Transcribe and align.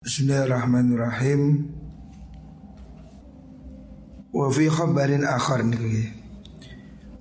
Bismillahirrahmanirrahim. 0.00 1.68
Wa 4.32 4.48
fi 4.48 4.64
khabarin 4.72 5.28
akhar 5.28 5.60
niki. 5.60 6.08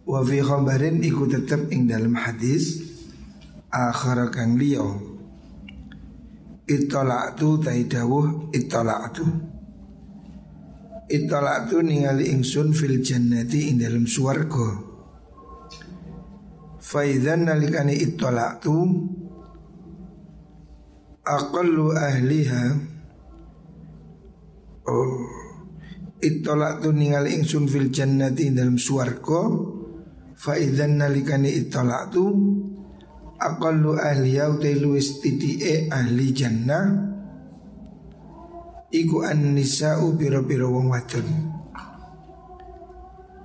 Wa 0.08 0.24
fi 0.24 0.40
khabarin 0.40 1.04
iku 1.04 1.28
tetep 1.28 1.76
ing 1.76 1.92
dalam 1.92 2.15
hadis 2.15 2.79
akhar 3.68 4.31
kang 4.31 4.55
liya. 4.55 4.96
Itola'tu 6.71 7.60
taidawuh 7.60 8.55
itola'tu. 8.55 9.27
Itola'tu 11.11 11.84
ningali 11.84 12.32
ingsun 12.32 12.71
fil 12.71 13.04
jannati 13.04 13.75
ing 13.75 13.84
dalam 13.84 14.07
swarga. 14.07 14.88
Faidan 16.80 17.43
nalikani 17.43 18.00
itola'tu 18.07 18.75
aqallu 21.25 21.95
ahliha. 21.95 22.63
Oh 24.89 25.39
itolak 26.19 26.83
tu 26.83 26.91
ningali 26.91 27.39
ingsun 27.39 27.65
fil 27.68 27.89
jannati 27.91 28.51
dalam 28.51 28.75
swarga. 28.75 29.43
Fa 30.39 30.55
idzan 30.55 31.00
nalikani 31.00 31.51
itolak 31.51 32.16
tu 32.16 32.23
aqallu 33.39 34.00
ahliha 34.00 34.52
utai 34.52 34.80
luwes 34.80 35.19
titike 35.19 35.91
ahli 35.91 36.27
jannah. 36.31 36.86
Iku 38.89 39.22
an 39.22 39.53
nisa'u 39.53 40.17
pira-pira 40.17 40.66
wong 40.66 40.89
wadon. 40.89 41.27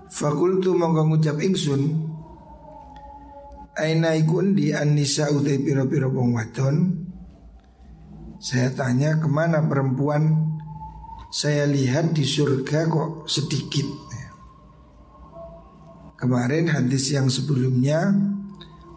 Fakultu 0.08 0.72
mongko 0.78 1.10
ngucap 1.10 1.42
ingsun 1.42 2.14
Aina 3.74 4.14
iku 4.14 4.38
di 4.54 4.70
an 4.70 4.94
nisa'u 4.94 5.42
te 5.42 5.58
pira-pira 5.58 6.06
wong 6.06 6.38
wadon 6.38 6.76
saya 8.44 8.68
tanya 8.76 9.16
ke 9.16 9.24
mana 9.24 9.64
perempuan 9.64 10.52
Saya 11.32 11.64
lihat 11.64 12.12
di 12.12 12.28
surga 12.28 12.86
kok 12.92 13.24
sedikit 13.24 13.88
Kemarin 16.20 16.68
hadis 16.68 17.12
yang 17.12 17.32
sebelumnya 17.32 18.12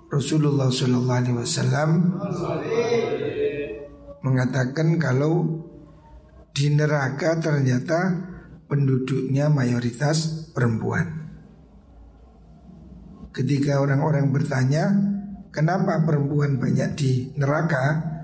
Rasulullah 0.07 0.71
SAW 0.71 1.91
mengatakan 4.23 4.95
kalau 4.95 5.63
di 6.55 6.71
neraka 6.71 7.35
ternyata 7.43 8.15
penduduknya 8.71 9.51
mayoritas 9.51 10.47
perempuan. 10.55 11.27
Ketika 13.35 13.83
orang-orang 13.83 14.31
bertanya, 14.31 14.89
kenapa 15.51 15.99
perempuan 16.07 16.57
banyak 16.57 16.89
di 16.95 17.11
neraka? 17.35 18.16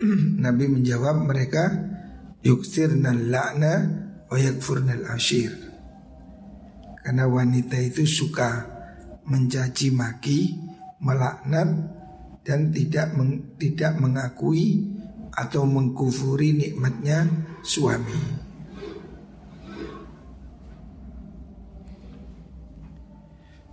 Nabi 0.44 0.64
menjawab 0.68 1.28
mereka 1.28 1.68
yuksirna 2.40 3.12
la'na 3.12 3.72
wa 4.28 4.36
yakfurnal 4.40 5.04
ashir. 5.12 5.52
Karena 7.00 7.28
wanita 7.28 7.80
itu 7.80 8.04
suka 8.04 8.64
mencaci 9.24 9.92
maki, 9.92 10.40
melaknat 11.00 11.68
dan 12.44 12.72
tidak 12.72 13.12
meng, 13.16 13.56
tidak 13.56 13.96
mengakui 14.00 14.84
atau 15.32 15.64
mengkufuri 15.64 16.56
nikmatnya 16.56 17.24
suami. 17.64 18.48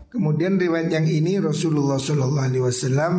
Kemudian 0.07 0.57
riwayat 0.57 0.89
yang 0.89 1.05
ini 1.05 1.37
Rasulullah 1.37 1.99
Shallallahu 1.99 2.47
Alaihi 2.47 2.63
Wasallam 2.63 3.13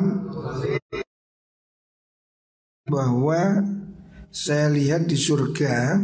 bahwa 2.89 3.63
saya 4.33 4.73
lihat 4.73 5.05
di 5.05 5.17
surga 5.17 6.01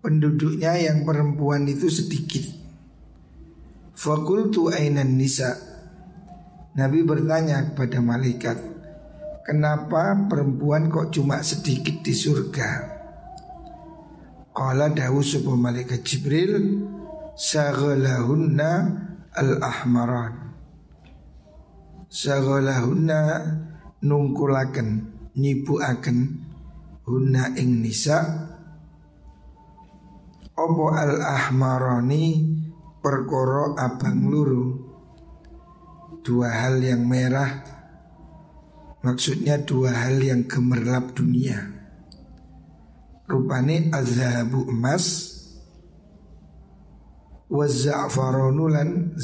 penduduknya 0.00 0.76
yang 0.80 1.04
perempuan 1.04 1.68
itu 1.68 1.92
sedikit. 1.92 2.46
Fakultu 3.96 4.72
ainan 4.72 5.16
nisa. 5.16 5.56
Nabi 6.76 7.00
bertanya 7.00 7.72
kepada 7.72 8.04
malaikat, 8.04 8.58
kenapa 9.48 10.28
perempuan 10.28 10.92
kok 10.92 11.16
cuma 11.16 11.40
sedikit 11.40 12.04
di 12.04 12.12
surga? 12.12 12.70
Qala 14.52 14.92
dawu 14.92 15.24
sebuah 15.24 15.56
malaikat 15.56 16.04
Jibril, 16.04 16.84
saghalahunna 17.32 18.72
al-ahmaran. 19.32 20.52
Saghalahunna 22.12 23.20
nungkulaken 24.04 25.15
nyibuaken 25.36 26.18
hunna 27.04 27.52
ing 27.60 27.84
nisa 27.84 28.18
opo 30.56 30.90
al 30.96 31.20
ahmaroni 31.20 32.56
perkoro 33.04 33.76
abang 33.76 34.26
luru? 34.26 34.64
Dua 36.26 36.50
hal 36.50 36.82
yang 36.82 37.06
merah 37.06 37.62
maksudnya 39.06 39.62
dua 39.62 39.94
hal 39.94 40.18
yang 40.18 40.50
gemerlap 40.50 41.14
dunia. 41.14 41.70
Rupane 43.30 43.94
azhabu 43.94 44.66
emas 44.66 45.38
wa 47.46 47.62
za'faronu 47.70 48.66
lan 48.66 49.14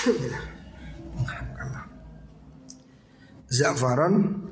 Za'faron 3.50 4.46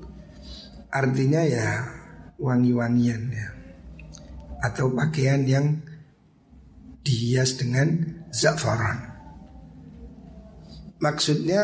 artinya 0.91 1.47
ya 1.47 1.87
wangi-wangian 2.35 3.23
ya 3.31 3.49
atau 4.59 4.91
pakaian 4.91 5.47
yang 5.47 5.79
dihias 7.07 7.63
dengan 7.63 8.19
za'faron. 8.35 8.99
Maksudnya 10.99 11.63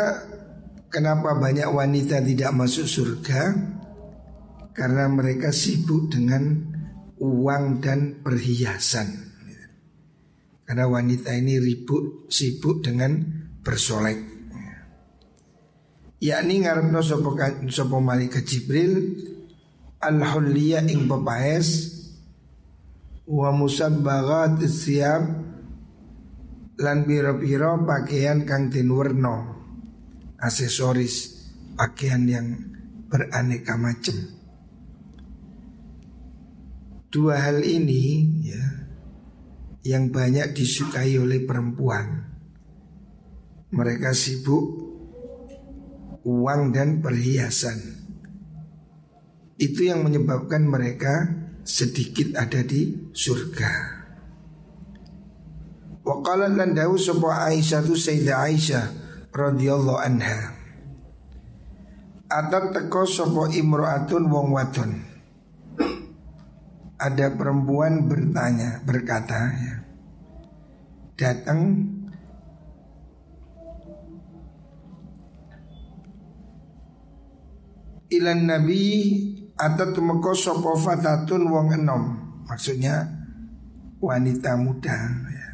kenapa 0.88 1.34
banyak 1.34 1.66
wanita 1.66 2.22
tidak 2.22 2.54
masuk 2.54 2.86
surga? 2.86 3.50
Karena 4.74 5.10
mereka 5.10 5.50
sibuk 5.50 6.10
dengan 6.10 6.70
uang 7.18 7.82
dan 7.82 8.22
perhiasan. 8.22 9.10
Karena 10.64 10.86
wanita 10.86 11.34
ini 11.34 11.58
ribut 11.58 12.30
sibuk 12.30 12.82
dengan 12.86 13.20
bersolek 13.60 14.33
yakni 16.24 16.64
ngarepno 16.64 17.04
sapa 17.04 17.28
sapa 17.68 17.96
malaikat 18.00 18.48
Jibril 18.48 18.92
al 20.00 20.24
hulliya 20.24 20.80
ing 20.88 21.04
pepaes 21.04 21.92
wa 23.28 23.52
musabbagat 23.52 24.64
siap 24.64 25.22
lan 26.80 26.98
biro-biro 27.04 27.84
pakaian 27.84 28.48
kang 28.48 28.72
werna 28.72 29.52
aksesoris 30.40 31.44
pakaian 31.76 32.24
yang 32.24 32.46
beraneka 33.12 33.76
macam 33.76 34.16
dua 37.12 37.36
hal 37.36 37.60
ini 37.60 38.04
ya 38.48 38.84
yang 39.84 40.08
banyak 40.08 40.56
disukai 40.56 41.14
oleh 41.20 41.44
perempuan. 41.44 42.32
Mereka 43.68 44.16
sibuk 44.16 44.83
uang 46.24 46.72
dan 46.72 47.04
perhiasan. 47.04 47.78
Itu 49.60 49.86
yang 49.86 50.02
menyebabkan 50.02 50.66
mereka 50.66 51.30
sedikit 51.62 52.34
ada 52.34 52.64
di 52.64 53.12
surga. 53.12 53.72
Waqala 56.04 56.52
lan 56.52 56.76
dawu 56.76 57.00
sapa 57.00 57.48
Aisyah 57.48 57.80
tu 57.80 57.96
Sayyidah 57.96 58.44
Aisyah 58.44 58.86
radhiyallahu 59.32 60.00
anha. 60.00 60.52
Atat 62.28 62.76
teko 62.76 63.08
sapa 63.08 63.48
imro'atun 63.54 64.28
wong 64.28 64.48
wadon. 64.52 64.92
Ada 67.00 67.36
perempuan 67.36 68.08
bertanya, 68.08 68.80
berkata 68.84 69.40
ya. 69.54 69.74
Datang 71.14 71.93
ilan 78.20 78.46
nabi 78.46 78.82
atau 79.54 79.94
tumeko 79.94 80.34
sopo 80.34 80.74
fatatun 80.74 81.46
wong 81.46 81.78
enom 81.78 82.02
maksudnya 82.46 83.06
wanita 84.02 84.58
muda 84.58 84.98
ya. 85.30 85.48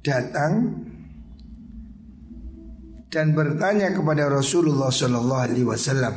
datang 0.00 0.52
dan 3.14 3.30
bertanya 3.30 3.94
kepada 3.94 4.26
Rasulullah 4.26 4.90
Shallallahu 4.90 5.42
Alaihi 5.46 5.62
Wasallam. 5.62 6.14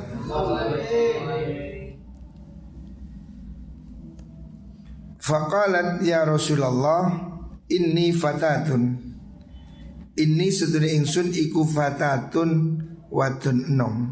Fakalat 5.21 6.01
ya 6.01 6.23
Rasulullah 6.23 7.11
ini 7.67 8.15
fatatun 8.15 8.95
Ini 10.15 10.47
sedune 10.49 10.87
ingsun 10.95 11.35
iku 11.35 11.67
fatatun 11.67 12.79
wadon 13.11 13.67
enom 13.67 14.06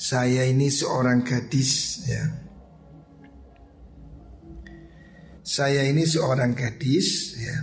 Saya 0.00 0.48
ini 0.48 0.72
seorang 0.72 1.20
gadis 1.20 2.00
ya. 2.08 2.24
Saya 5.44 5.84
ini 5.84 6.08
seorang 6.08 6.56
gadis 6.56 7.36
ya. 7.36 7.56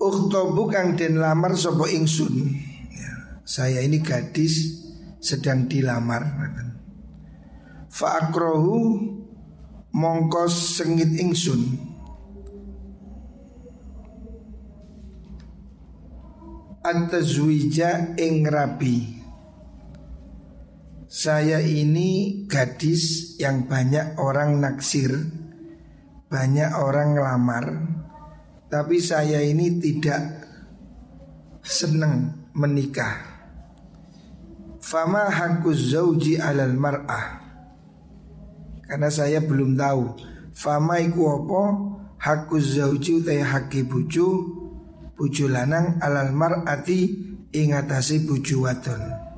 Uktobu 0.00 0.72
kang 0.72 0.96
den 0.96 1.20
lamar 1.20 1.52
sopo 1.60 1.84
ingsun 1.84 2.56
ya. 2.88 3.44
Saya 3.44 3.84
ini 3.84 4.00
gadis 4.00 4.80
sedang 5.20 5.68
dilamar 5.68 6.24
Fa'akrohu 7.92 8.80
mongkos 9.92 10.80
sengit 10.80 11.20
ingsun 11.20 11.87
Antazwija 16.88 18.16
ing 18.16 18.48
rabi. 18.48 19.20
Saya 21.04 21.60
ini 21.60 22.44
gadis 22.48 23.36
yang 23.36 23.68
banyak 23.68 24.16
orang 24.20 24.60
naksir 24.60 25.12
Banyak 26.28 26.76
orang 26.76 27.16
ngelamar 27.16 27.66
Tapi 28.72 29.00
saya 29.04 29.40
ini 29.40 29.80
tidak 29.80 30.20
senang 31.60 32.48
menikah. 32.56 33.20
Fama 34.80 35.28
hakuz 35.28 35.92
zauji 35.92 36.40
alal 36.40 36.72
mar'ah. 36.72 37.44
Karena 38.88 39.12
saya 39.12 39.44
belum 39.44 39.76
tahu 39.76 40.04
Fama 40.56 41.04
iku 41.04 41.36
apa? 41.36 41.62
Hakuz 42.16 42.80
zauji 42.80 43.20
utai 43.20 43.44
haki 43.44 43.84
bucu 43.84 44.57
Buju 45.18 45.50
lanang 45.50 45.98
alal 45.98 46.30
mar'ati 46.30 47.00
ingatasi 47.50 48.22
buju 48.22 48.62
wadon. 48.62 49.28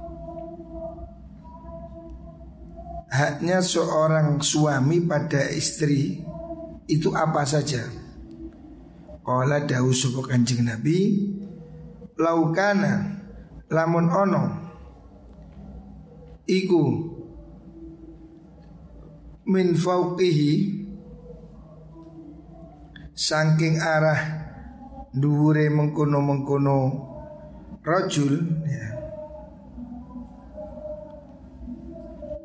Haknya 3.11 3.59
seorang 3.59 4.38
suami 4.38 5.03
pada 5.03 5.50
istri 5.50 6.23
Itu 6.87 7.11
apa 7.11 7.43
saja? 7.43 7.82
Kala 9.27 9.67
dawu 9.67 9.91
subuh 9.91 10.31
kanjeng 10.31 10.62
Nabi 10.62 11.27
Laukana 12.15 13.19
Lamun 13.67 14.06
ono 14.06 14.44
Iku 16.47 16.85
Min 19.50 19.75
fauqihi 19.75 20.79
Saking 23.11 23.83
arah 23.83 24.39
dhuwure 25.11 25.67
mengkono-mengkono 25.71 26.79
rajul 27.83 28.35
ya. 28.67 28.87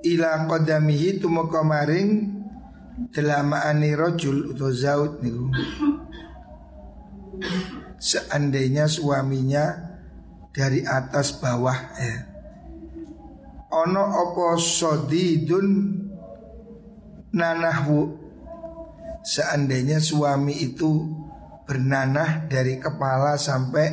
Ila 0.05 0.45
qadamihi 0.45 1.17
tumeka 1.17 1.65
maring 1.65 2.09
delamaane 3.09 3.89
rajul 3.97 4.53
utawa 4.53 4.73
zaud 4.73 5.21
niku. 5.21 5.49
Seandainya 7.97 8.85
suaminya 8.85 9.65
dari 10.53 10.85
atas 10.85 11.41
bawah 11.41 11.79
ya. 11.97 12.15
Ono 13.75 14.03
opo 14.23 14.55
sodidun 14.55 15.67
nanahwu 17.35 18.25
Seandainya 19.25 19.97
suami 19.97 20.53
itu 20.53 21.24
bernanah 21.65 22.45
dari 22.45 22.77
kepala 22.77 23.35
sampai 23.41 23.87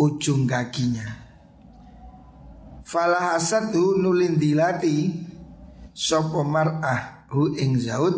ujung 0.00 0.48
kakinya. 0.48 1.20
Falah 2.82 3.36
hasadu 3.36 4.00
nulin 4.00 4.40
dilati 4.40 5.12
sopo 5.92 6.42
mar'ah 6.42 7.28
hu 7.30 7.52
ing 7.56 7.78
zaud 7.78 8.16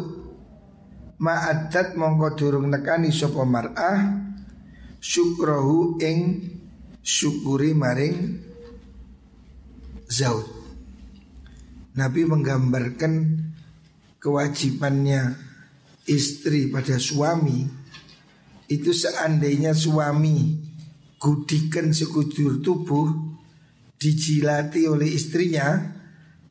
ma'adat 1.18 1.94
mongko 1.98 2.28
durung 2.38 2.70
nekani 2.70 3.10
sopo 3.10 3.46
mar'ah 3.46 4.24
syukrohu 4.98 6.00
ing 6.00 6.18
syukuri 7.04 7.76
maring 7.76 8.40
zaud. 10.08 10.48
Nabi 11.94 12.26
menggambarkan 12.26 13.14
kewajibannya 14.18 15.53
istri 16.04 16.68
pada 16.68 17.00
suami 17.00 17.64
itu 18.68 18.90
seandainya 18.92 19.76
suami 19.76 20.60
gudikan 21.20 21.92
sekujur 21.92 22.60
tubuh 22.60 23.08
dijilati 23.96 24.84
oleh 24.84 25.08
istrinya 25.08 25.80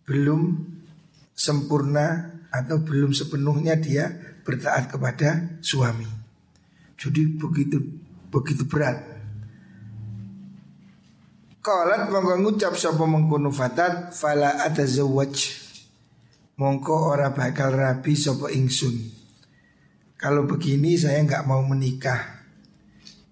belum 0.09 0.41
sempurna 1.33 2.33
atau 2.53 2.81
belum 2.81 3.13
sepenuhnya 3.13 3.77
dia 3.77 4.09
bertaat 4.45 4.89
kepada 4.89 5.57
suami. 5.61 6.05
Jadi 6.97 7.21
begitu 7.38 7.77
begitu 8.29 8.65
berat. 8.65 9.01
Qalat 11.63 12.11
mongko 12.11 12.44
ngucap 12.44 12.75
sapa 12.75 13.07
mengkono 13.07 13.47
fatat 13.47 14.11
fala 14.11 14.61
atazawwaj. 14.67 15.63
Mongko 16.59 16.95
ora 17.15 17.31
bakal 17.31 17.71
rabi 17.73 18.13
sapa 18.19 18.51
ingsun. 18.51 19.23
Kalau 20.24 20.48
begini 20.48 20.96
saya 20.96 21.20
nggak 21.20 21.44
mau 21.44 21.60
menikah. 21.68 22.48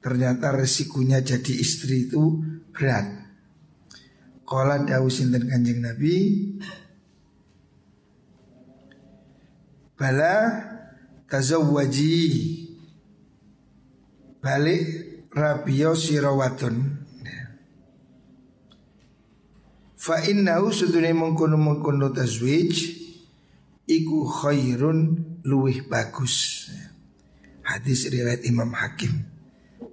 Ternyata 0.03 0.51
resikonya 0.51 1.23
jadi 1.23 1.53
istri 1.55 2.11
itu 2.11 2.43
berat. 2.75 3.07
Kala 4.43 4.83
dawu 4.83 5.07
sinten 5.07 5.47
kanjeng 5.47 5.79
Nabi? 5.79 6.15
Bala 9.95 10.35
tazawwaji. 11.31 12.19
Balik 14.41 14.83
rabio 15.31 15.93
sirawadun 15.93 16.75
Fa 20.01 20.17
innahu 20.25 20.73
sudune 20.73 21.13
mengkono 21.13 21.61
mengkono 21.61 22.09
tazwij 22.09 22.73
Iku 23.85 24.25
khairun 24.25 24.99
luwih 25.45 25.85
bagus 25.85 26.65
Hadis 27.71 28.11
riwayat 28.11 28.43
Imam 28.43 28.75
Hakim. 28.75 29.23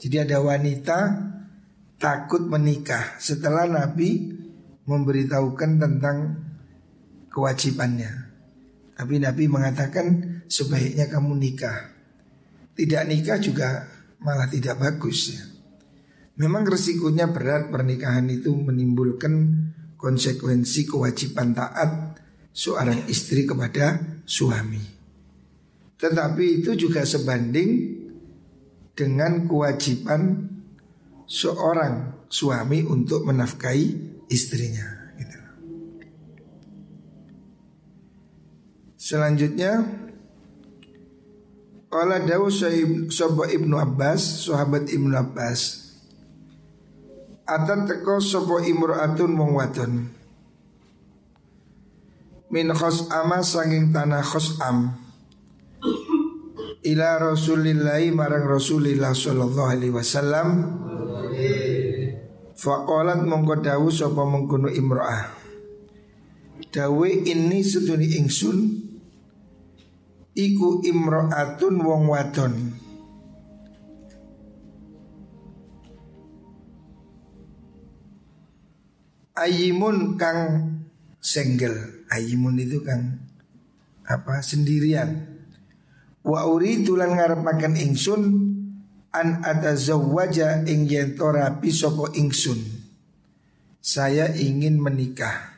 Jadi 0.02 0.16
ada 0.18 0.42
wanita 0.42 0.98
takut 1.98 2.42
menikah 2.46 3.18
setelah 3.22 3.70
Nabi 3.70 4.34
memberitahukan 4.82 5.70
tentang 5.78 6.16
kewajibannya. 7.30 8.10
Tapi 8.98 9.22
Nabi 9.22 9.46
mengatakan 9.46 10.06
sebaiknya 10.50 11.06
kamu 11.06 11.38
nikah. 11.38 11.94
Tidak 12.74 13.02
nikah 13.06 13.38
juga 13.38 13.86
malah 14.18 14.50
tidak 14.50 14.78
bagus 14.82 15.38
ya. 15.38 15.42
Memang 16.38 16.66
resikonya 16.66 17.30
berat 17.30 17.70
pernikahan 17.70 18.26
itu 18.30 18.54
menimbulkan 18.54 19.34
konsekuensi 19.98 20.86
kewajiban 20.86 21.54
taat 21.54 22.18
seorang 22.54 23.06
istri 23.10 23.46
kepada 23.46 23.98
suami. 24.22 24.97
Tetapi 25.98 26.62
itu 26.62 26.78
juga 26.78 27.02
sebanding 27.02 27.98
dengan 28.94 29.46
kewajiban 29.50 30.46
seorang 31.26 32.26
suami 32.30 32.86
untuk 32.86 33.26
menafkahi 33.26 33.86
istrinya. 34.30 35.14
Gitu. 35.18 35.38
Selanjutnya, 38.94 39.82
Qala 41.88 42.20
dawu 42.20 42.52
Sobo 43.08 43.48
Ibnu 43.48 43.80
Abbas, 43.80 44.44
sahabat 44.44 44.92
Ibnu 44.92 45.16
Abbas. 45.16 45.88
Atat 47.48 47.88
teko 47.88 48.20
sopo 48.20 48.60
imro'atun 48.60 49.32
wong 49.32 49.56
wadon. 49.56 49.92
Min 52.52 52.68
khos 52.76 53.08
ama 53.08 53.40
sanging 53.40 53.88
tanah 53.88 54.20
khos 54.20 54.60
am 54.60 55.07
ila 56.88 57.20
Rasulillahi 57.20 58.16
marang 58.16 58.48
Rasulillah 58.48 59.12
sallallahu 59.12 59.68
alaihi 59.68 59.92
wasallam. 59.92 60.48
Faqalat 62.58 63.22
mongko 63.22 63.62
dawu 63.62 63.92
sapa 63.92 64.24
mengkono 64.24 64.72
imro'ah. 64.72 65.30
Dawe 66.72 67.08
ini 67.12 67.60
seduni 67.62 68.18
ingsun. 68.18 68.58
Iku 70.34 70.82
imro'atun 70.82 71.74
wong 71.82 72.02
wadon. 72.10 72.54
Ayimun 79.38 80.18
kang 80.18 80.40
senggel. 81.22 82.06
Ayimun 82.10 82.58
itu 82.58 82.82
kang 82.82 83.22
apa? 84.02 84.42
Sendirian 84.42 85.37
Wa 86.28 86.44
uridu 86.44 86.92
lan 86.92 87.16
ngarepaken 87.16 87.80
ingsun 87.80 88.22
an 89.16 89.40
atazawwaja 89.40 90.68
ing 90.68 90.84
yen 90.84 91.16
to 91.16 91.24
rapi 91.24 91.72
sapa 91.72 92.12
ingsun. 92.12 92.60
Saya 93.80 94.28
ingin 94.36 94.76
menikah. 94.76 95.56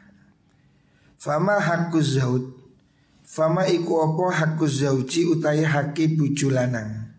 Fama 1.19 1.59
hakku 1.61 2.01
zaud 2.01 2.61
Fama 3.31 3.69
iku 3.69 4.01
opo 4.01 4.33
hakku 4.33 4.65
zauji 4.65 5.29
utai 5.29 5.63
haki 5.63 6.17
buju 6.17 6.49
lanang 6.49 7.13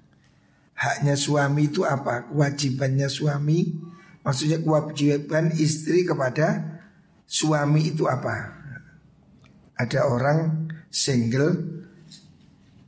Haknya 0.74 1.14
suami 1.14 1.70
itu 1.70 1.86
apa? 1.86 2.26
Kewajibannya 2.28 3.06
suami 3.06 3.78
Maksudnya 4.26 4.58
kewajiban 4.58 5.54
istri 5.54 6.02
kepada 6.02 6.78
suami 7.30 7.94
itu 7.94 8.10
apa? 8.10 8.58
Ada 9.78 10.10
orang 10.10 10.70
single 10.94 11.81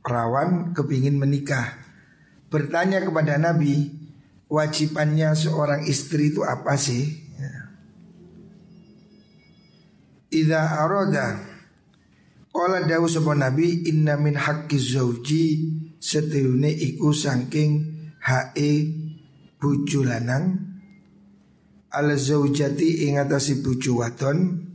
Rawan 0.04 0.76
kepingin 0.76 1.16
menikah. 1.16 1.80
Bertanya 2.52 3.02
kepada 3.02 3.40
Nabi 3.40 4.04
Wajibannya 4.54 5.34
seorang 5.34 5.82
istri 5.90 6.30
itu 6.30 6.46
apa 6.46 6.78
sih? 6.78 7.10
Ida 10.30 10.78
aroda 10.78 11.42
Kala 12.54 12.86
dawu 12.86 13.10
sapa 13.10 13.34
Nabi 13.34 13.90
inna 13.90 14.14
min 14.14 14.38
haqqi 14.38 14.78
zauji. 14.78 15.46
Setune 15.98 16.70
iku 16.70 17.10
saking 17.10 17.82
hae 18.22 18.94
bojo 19.58 20.06
lanang. 20.06 20.78
Al 21.90 22.14
zaujati 22.14 23.10
ing 23.10 23.18
atase 23.18 23.58
wadon. 23.90 24.70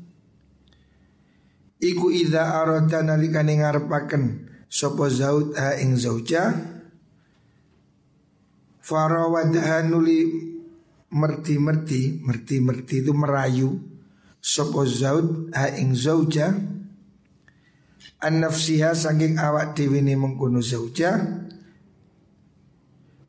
Iku 1.79 2.11
idza 2.11 2.59
arada 2.59 3.07
nalikane 3.07 3.63
ngarepaken 3.63 4.48
sapa 4.69 5.09
zaud 5.09 5.57
ha 5.57 5.75
ing 5.81 5.97
zauja. 5.97 6.53
Farawadha 8.85 9.85
nuli 9.85 10.25
merti-merti 11.13 12.21
merti-merti 12.25 13.05
itu 13.05 13.13
merayu. 13.13 13.81
Sapa 14.39 14.85
zaud 14.85 15.53
ha 15.57 15.73
ing 15.75 15.97
zauja. 15.97 16.53
An 18.19 18.35
nafsiha 18.45 18.95
saking 18.95 19.41
awak 19.41 19.75
dewi 19.75 20.05
ni 20.05 20.15
mengkono 20.15 20.61
zauja. 20.61 21.17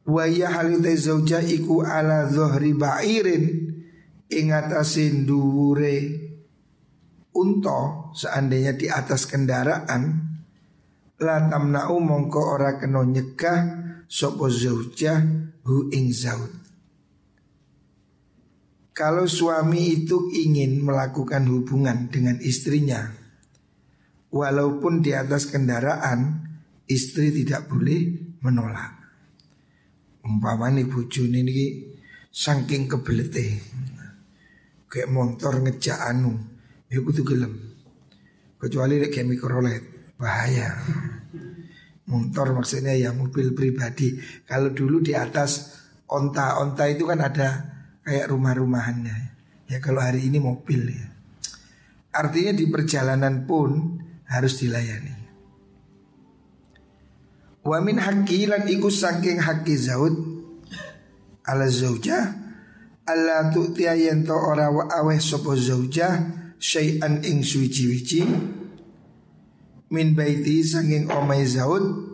Wa 0.10 0.25
ya 0.25 0.50
halite 0.50 0.96
zauja 0.98 1.39
iku 1.43 1.86
ala 1.86 2.25
zuhri 2.29 2.74
ba'irin 2.74 3.46
ing 4.29 4.53
atasin 4.53 5.25
dhuwure 5.25 6.29
unta 7.34 8.10
seandainya 8.13 8.74
di 8.74 8.89
atas 8.89 9.29
kendaraan 9.29 10.28
la 11.19 11.38
tamna'u 11.47 11.99
mongko 11.99 12.41
ora 12.55 12.79
kena 12.79 13.03
nyegah 13.03 13.59
sapa 14.07 14.47
zauja 14.47 15.19
hu 15.67 15.91
ing 15.91 16.11
zaud 16.15 16.59
kalau 18.99 19.23
suami 19.23 20.03
itu 20.03 20.27
ingin 20.35 20.83
melakukan 20.83 21.47
hubungan 21.47 22.11
dengan 22.11 22.35
istrinya 22.43 23.19
Walaupun 24.29 25.01
di 25.01 25.15
atas 25.17 25.49
kendaraan 25.49 26.45
Istri 26.89 27.29
tidak 27.33 27.69
boleh 27.69 28.33
menolak. 28.41 28.93
Umpamanya 30.25 30.85
bojo 30.85 31.25
ini 31.25 31.85
Saking 32.29 32.85
kebelete 32.85 33.57
Kayak 34.85 35.09
motor 35.09 35.63
ngejak 35.65 35.97
anu 35.97 36.33
Ya 36.89 37.01
kudu 37.01 37.25
gelem. 37.25 37.57
Kecuali 38.59 39.01
kayak 39.09 39.29
mikrolet 39.29 39.98
Bahaya. 40.19 40.75
Motor 42.11 42.59
maksudnya 42.59 42.91
ya 42.93 43.15
mobil 43.15 43.55
pribadi. 43.55 44.19
Kalau 44.43 44.75
dulu 44.75 44.99
di 44.99 45.15
atas 45.15 45.79
onta-onta 46.11 46.91
itu 46.91 47.07
kan 47.07 47.23
ada 47.23 47.79
Kayak 48.09 48.33
rumah-rumahannya. 48.33 49.17
Ya 49.69 49.77
kalau 49.77 50.01
hari 50.01 50.25
ini 50.25 50.41
mobil 50.41 50.81
ya. 50.89 51.05
Artinya 52.09 52.57
di 52.57 52.65
perjalanan 52.65 53.45
pun 53.45 54.01
harus 54.25 54.57
dilayani. 54.57 55.13
Wa 57.61 57.77
min 57.85 58.01
haqqi 58.01 58.49
lan 58.49 58.65
iku 58.65 58.89
saking 58.89 59.38
haqqi 59.38 59.77
zaud 59.77 60.15
ala 61.45 61.69
zauja 61.69 62.33
alla 63.05 63.53
tu'tiya 63.53 63.93
yen 63.93 64.25
ora 64.25 64.73
wa 64.73 64.89
aweh 64.89 65.21
sapa 65.21 65.53
zauja 65.53 66.17
syai'an 66.57 67.21
ing 67.21 67.45
suci-wici 67.45 68.25
min 69.89 70.13
baiti 70.13 70.62
saking 70.62 71.10
omai 71.10 71.46
zaud 71.50 72.10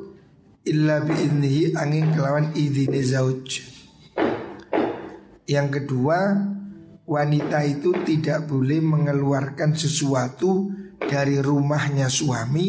illa 0.65 1.03
bi 1.05 1.13
idnihi 1.13 1.77
angin 1.77 2.09
kelawan 2.15 2.55
idine 2.57 3.01
zauj. 3.05 3.61
Yang 5.45 5.67
kedua, 5.77 6.33
wanita 7.05 7.61
itu 7.69 7.93
tidak 8.01 8.49
boleh 8.49 8.81
mengeluarkan 8.81 9.77
sesuatu 9.77 10.73
dari 10.97 11.37
rumahnya 11.37 12.09
suami 12.09 12.67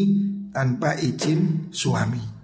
tanpa 0.53 0.93
izin 1.01 1.73
suami. 1.73 2.37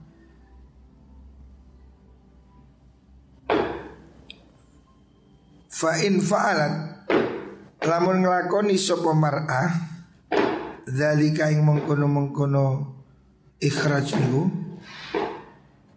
Fa 5.68 5.98
in 6.00 6.22
fa'alat 6.22 6.74
lamun 7.82 8.22
nglakoni 8.22 8.78
sapa 8.78 9.10
mar'ah 9.12 9.91
zalika 10.92 11.48
ing 11.48 11.64
mengkono-mengkono 11.64 12.66
ikhraj 13.56 14.12
niku 14.12 14.44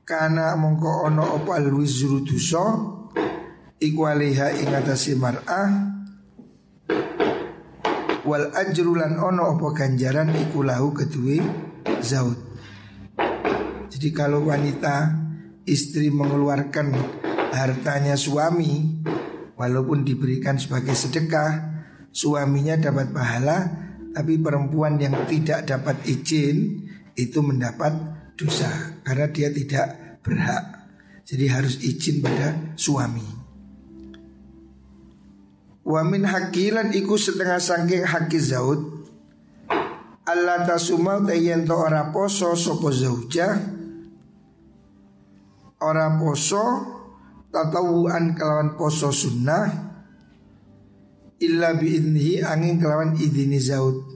kana 0.08 0.56
mongko 0.56 1.12
ana 1.12 1.36
apa 1.36 1.60
alwizru 1.60 2.24
dosa 2.24 2.64
iku 3.84 4.08
alaiha 4.08 4.56
mar'ah 5.20 5.70
wal 8.24 8.48
ajrulan 8.56 9.20
ono 9.20 9.60
opo 9.60 9.75
ganjaran 9.75 10.32
iku 10.32 10.64
lahu 10.64 10.96
kedue 10.96 11.44
zaud. 12.00 12.40
Jadi 13.92 14.10
kalau 14.16 14.48
wanita 14.48 15.12
istri 15.68 16.08
mengeluarkan 16.10 16.94
hartanya 17.52 18.16
suami 18.16 19.02
walaupun 19.60 20.06
diberikan 20.06 20.58
sebagai 20.58 20.94
sedekah 20.94 21.82
suaminya 22.14 22.78
dapat 22.78 23.10
pahala 23.10 23.85
tapi 24.16 24.40
perempuan 24.40 24.96
yang 24.96 25.28
tidak 25.28 25.68
dapat 25.68 26.00
izin 26.08 26.88
itu 27.20 27.40
mendapat 27.44 27.92
dosa 28.40 28.96
karena 29.04 29.28
dia 29.28 29.52
tidak 29.52 30.20
berhak. 30.24 30.88
Jadi 31.28 31.46
harus 31.52 31.76
izin 31.84 32.24
pada 32.24 32.56
suami. 32.80 33.28
Wa 35.84 36.02
min 36.08 36.24
hakilan 36.24 36.96
iku 36.96 37.20
setengah 37.20 37.60
sangking 37.60 38.08
haki 38.08 38.40
zaud 38.42 39.06
Allah 40.26 40.66
tasuma 40.66 41.22
tayen 41.22 41.62
to 41.70 41.78
ora 41.78 42.10
poso 42.10 42.58
sopo 42.58 42.90
zauja 42.90 43.54
Ora 45.86 46.18
poso 46.18 46.66
Tatawuan 47.54 48.34
kelawan 48.34 48.74
poso 48.74 49.14
sunnah 49.14 49.95
Illa 51.44 51.75
biidnihi 51.75 52.39
angin 52.44 52.80
kelawan 52.80 53.20
idini 53.20 53.60
zaud. 53.60 54.08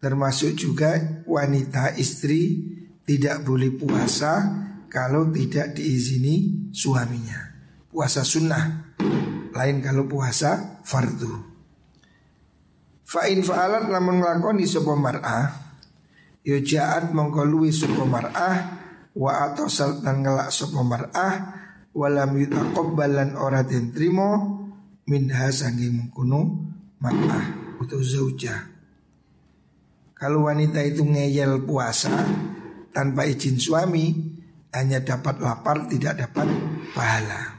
Termasuk 0.00 0.56
juga 0.56 0.96
wanita 1.28 1.92
istri 2.00 2.56
Tidak 3.04 3.44
boleh 3.44 3.74
puasa 3.74 4.32
Kalau 4.90 5.30
tidak 5.30 5.76
diizini 5.76 6.70
suaminya. 6.74 7.38
Puasa 7.90 8.22
sunnah 8.22 8.90
lain 9.50 9.82
kalau 9.82 10.06
puasa 10.06 10.80
fardu. 10.86 11.42
Fa'in 13.02 13.42
fa'alat 13.42 13.90
lamun 13.90 14.22
nglakoni 14.22 14.62
sapa 14.62 14.94
mar'ah. 14.94 15.46
Ya 16.46 16.58
ja'at 16.62 17.10
mongko 17.10 17.44
mar'ah 18.06 18.56
Wa 19.10 19.50
atosal 19.50 20.00
dan 20.06 20.22
ngelak 20.22 20.54
sapa 20.54 20.80
mar'ah 20.80 21.34
Walam 21.90 22.38
yutaqabbalan 22.38 23.34
ora 23.34 23.66
den 23.66 23.90
trimo 23.90 24.59
Minha 25.08 25.48
sangi 25.48 25.88
mengkuno 25.88 26.68
mar'ah 27.00 27.76
Atau 27.80 28.00
zaujah 28.04 28.68
Kalau 30.12 30.50
wanita 30.50 30.84
itu 30.84 31.06
ngeyel 31.06 31.64
puasa 31.64 32.12
Tanpa 32.92 33.24
izin 33.24 33.56
suami 33.56 34.12
Hanya 34.70 35.02
dapat 35.02 35.42
lapar 35.42 35.90
tidak 35.90 36.14
dapat 36.26 36.46
pahala. 36.94 37.58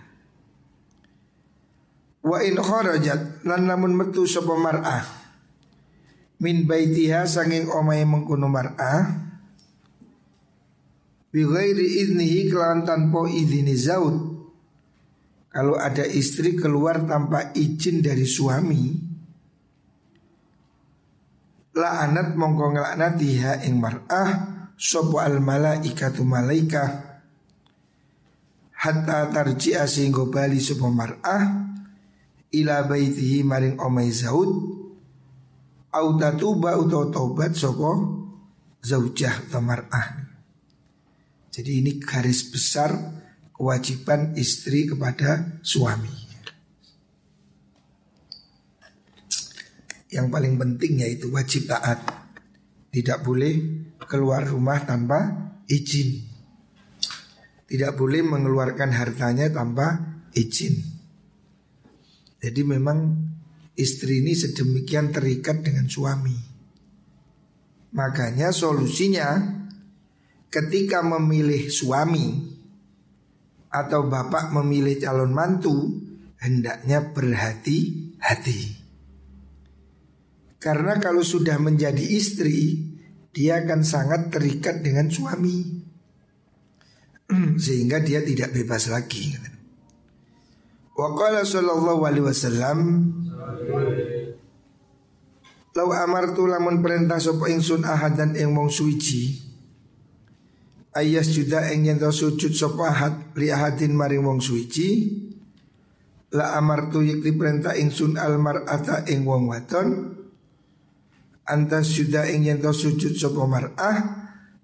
Wa 2.21 2.37
in 2.45 2.55
kharajat 2.55 3.43
lan 3.43 3.65
namun 3.65 3.97
metu 3.97 4.29
sapa 4.29 4.53
mar'ah. 4.53 5.03
Min 6.41 6.69
baitiha 6.69 7.25
sanging 7.25 7.69
omahe 7.69 8.05
mengkono 8.05 8.49
mar'ah 8.49 9.29
bi 11.31 11.45
ghairi 11.45 12.01
idnihi 12.01 12.49
kelawan 12.49 12.83
tanpa 12.83 13.29
izini 13.29 13.77
zaud 13.77 14.30
kalau 15.51 15.75
ada 15.75 16.07
istri 16.07 16.55
keluar 16.55 17.03
tanpa 17.03 17.51
izin 17.51 17.99
dari 17.99 18.23
suami 18.23 19.11
la 21.75 22.03
anat 22.07 22.35
mongko 22.39 22.75
nglaknatiha 22.75 23.67
ing 23.67 23.79
mar'ah 23.79 24.29
sopo 24.75 25.21
al 25.21 25.43
malaikatu 25.43 26.25
malaika. 26.25 27.11
Hatta 28.81 29.29
tarji'a 29.29 29.85
sehingga 29.85 30.25
bali 30.25 30.57
sopo 30.57 30.89
mar'ah 30.89 31.69
ila 32.49 32.75
baitihi 32.89 33.45
maring 33.45 33.77
omai 33.77 34.09
zaud 34.09 34.51
au 35.93 36.07
tatuba 36.17 36.79
utawa 36.81 37.13
taubat 37.13 37.53
sopo 37.53 37.91
zaujah 38.81 39.47
atau 39.47 39.61
mar'ah. 39.61 40.07
Jadi 41.51 41.83
ini 41.83 41.99
garis 42.01 42.47
besar 42.47 43.20
kewajiban 43.61 44.33
istri 44.33 44.89
kepada 44.89 45.61
suami 45.61 46.09
yang 50.09 50.33
paling 50.33 50.57
penting 50.57 51.05
yaitu 51.05 51.29
wajib 51.29 51.69
taat 51.69 52.01
tidak 52.91 53.23
boleh 53.23 53.55
keluar 54.03 54.43
rumah 54.43 54.83
tanpa 54.83 55.31
izin. 55.71 56.27
Tidak 57.63 57.95
boleh 57.95 58.19
mengeluarkan 58.19 58.91
hartanya 58.91 59.47
tanpa 59.47 60.19
izin. 60.35 60.75
Jadi 62.43 62.61
memang 62.67 63.15
istri 63.79 64.19
ini 64.19 64.35
sedemikian 64.35 65.15
terikat 65.15 65.63
dengan 65.63 65.87
suami. 65.87 66.35
Makanya 67.95 68.51
solusinya 68.51 69.39
ketika 70.51 70.99
memilih 70.99 71.71
suami 71.71 72.50
atau 73.71 74.05
bapak 74.05 74.51
memilih 74.51 74.99
calon 74.99 75.31
mantu 75.31 75.95
hendaknya 76.43 77.15
berhati-hati. 77.15 78.61
Karena 80.61 80.99
kalau 81.01 81.25
sudah 81.25 81.57
menjadi 81.57 82.03
istri 82.03 82.91
dia 83.31 83.63
akan 83.63 83.81
sangat 83.81 84.29
terikat 84.29 84.83
dengan 84.83 85.07
suami 85.07 85.81
sehingga 87.63 88.03
dia 88.03 88.21
tidak 88.21 88.51
bebas 88.51 88.91
lagi. 88.91 89.39
Wa 90.91 91.15
qala 91.15 91.47
sallallahu 91.47 92.01
alaihi 92.03 92.27
wasallam 92.27 92.79
Lau 95.71 95.87
amartu 95.95 96.51
lamun 96.51 96.83
perintah 96.83 97.15
sapa 97.15 97.47
ingsun 97.47 97.87
ahadan 97.87 98.35
ing 98.35 98.51
wong 98.51 98.67
suci 98.67 99.50
Ayas 100.91 101.31
juda 101.31 101.71
ing 101.71 101.87
yen 101.87 101.99
sujud 101.99 102.51
sapa 102.51 102.91
ahad 102.91 103.15
li 103.39 103.47
ahadin 103.47 103.95
maring 103.95 104.27
wong 104.27 104.43
suci 104.43 105.21
La 106.31 106.55
amartu 106.55 107.03
yekti 107.03 107.35
perintah 107.35 107.75
ingsun 107.75 108.15
almar'ata 108.15 109.03
ing 109.11 109.27
wong 109.27 109.51
wadon. 109.51 110.15
Antas 111.43 111.91
sudah 111.91 112.31
ingin 112.31 112.63
to 112.63 112.71
sujud 112.71 113.19
sapa 113.19 113.43
mar'ah 113.43 113.97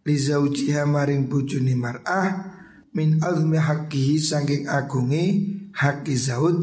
li 0.08 0.16
zaujiha 0.16 0.88
maring 0.88 1.28
bojone 1.28 1.76
mar'ah 1.76 2.56
min 2.96 3.20
azmi 3.20 3.60
haqqihi 3.60 4.16
saking 4.16 4.64
agunge 4.72 5.44
haqqi 5.76 6.16
zaud 6.16 6.56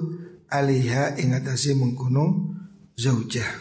alaiha 0.49 1.21
ing 1.21 1.37
atase 1.37 1.77
mengkono 1.77 2.57
zaujah. 2.97 3.61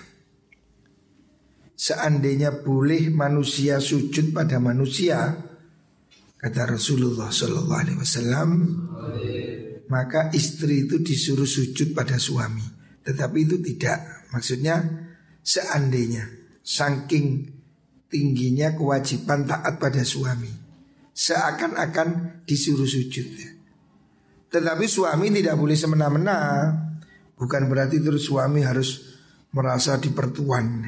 Seandainya 1.76 2.64
boleh 2.64 3.12
manusia 3.12 3.84
sujud 3.84 4.32
pada 4.32 4.64
manusia 4.64 5.43
kata 6.44 6.76
Rasulullah 6.76 7.32
Shallallahu 7.32 7.80
Alaihi 7.80 8.00
Wasallam 8.04 8.50
maka 9.88 10.28
istri 10.36 10.84
itu 10.84 11.00
disuruh 11.00 11.48
sujud 11.48 11.96
pada 11.96 12.20
suami 12.20 12.74
tetapi 13.04 13.38
itu 13.44 13.60
tidak. 13.60 14.32
Maksudnya 14.32 14.80
seandainya 15.44 16.26
Saking 16.64 17.52
tingginya 18.08 18.72
kewajiban 18.74 19.44
taat 19.44 19.78
pada 19.78 20.02
suami 20.02 20.50
Seakan-akan 21.14 22.42
disuruh 22.48 22.88
sujud 22.88 23.28
Tetapi 24.50 24.86
suami 24.90 25.30
tidak 25.30 25.54
boleh 25.60 25.78
semena-mena. 25.78 26.72
Bukan 27.38 27.70
berarti 27.70 28.02
terus 28.02 28.26
suami 28.26 28.65
harus 28.65 29.13
merasa 29.54 30.00
dipertuan 30.02 30.82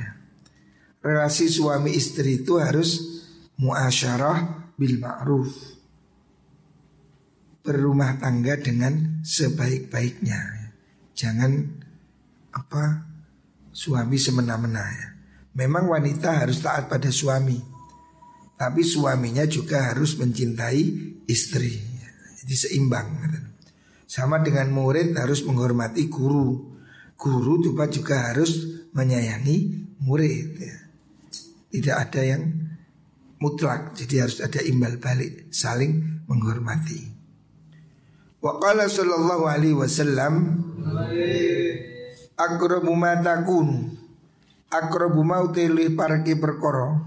Relasi 1.06 1.46
suami 1.52 1.94
istri 1.94 2.42
itu 2.42 2.58
harus 2.58 3.22
muasyarah 3.62 4.65
bil 4.76 5.00
ma'ruf. 5.00 5.52
Berumah 7.66 8.22
tangga 8.22 8.62
dengan 8.62 9.26
sebaik-baiknya. 9.26 10.72
Jangan 11.18 11.52
apa 12.54 12.84
suami 13.76 14.16
semena-mena 14.16 14.86
ya. 14.86 15.08
Memang 15.56 15.88
wanita 15.88 16.44
harus 16.44 16.60
taat 16.60 16.92
pada 16.92 17.08
suami 17.08 17.56
Tapi 18.60 18.84
suaminya 18.84 19.48
juga 19.48 19.92
harus 19.92 20.20
mencintai 20.20 20.84
istri 21.28 21.80
Jadi 22.44 22.56
seimbang 22.56 23.24
Sama 24.04 24.44
dengan 24.44 24.72
murid 24.72 25.16
harus 25.16 25.44
menghormati 25.48 26.08
guru. 26.12 26.76
Guru 27.16 27.64
juga 27.64 27.88
juga 27.88 28.32
harus 28.32 28.84
menyayangi 28.96 29.58
murid 30.04 30.48
ya. 30.60 30.78
Tidak 31.72 31.96
ada 31.96 32.22
yang 32.24 32.65
mutlak. 33.40 33.96
Jadi 33.96 34.16
harus 34.22 34.40
ada 34.40 34.60
imbal 34.64 35.00
balik 35.00 35.52
Saling 35.52 36.24
menghormati. 36.28 37.16
Waqala 38.44 38.86
sallallahu 38.86 39.50
alaihi 39.50 39.74
wasallam 39.74 40.62
Akrabu 42.36 42.94
ma 42.94 43.16
takunu. 43.18 43.90
Akrabu 44.70 45.24
mauti 45.24 45.72
li 45.72 45.88
parki 45.96 46.36
perkara. 46.36 47.00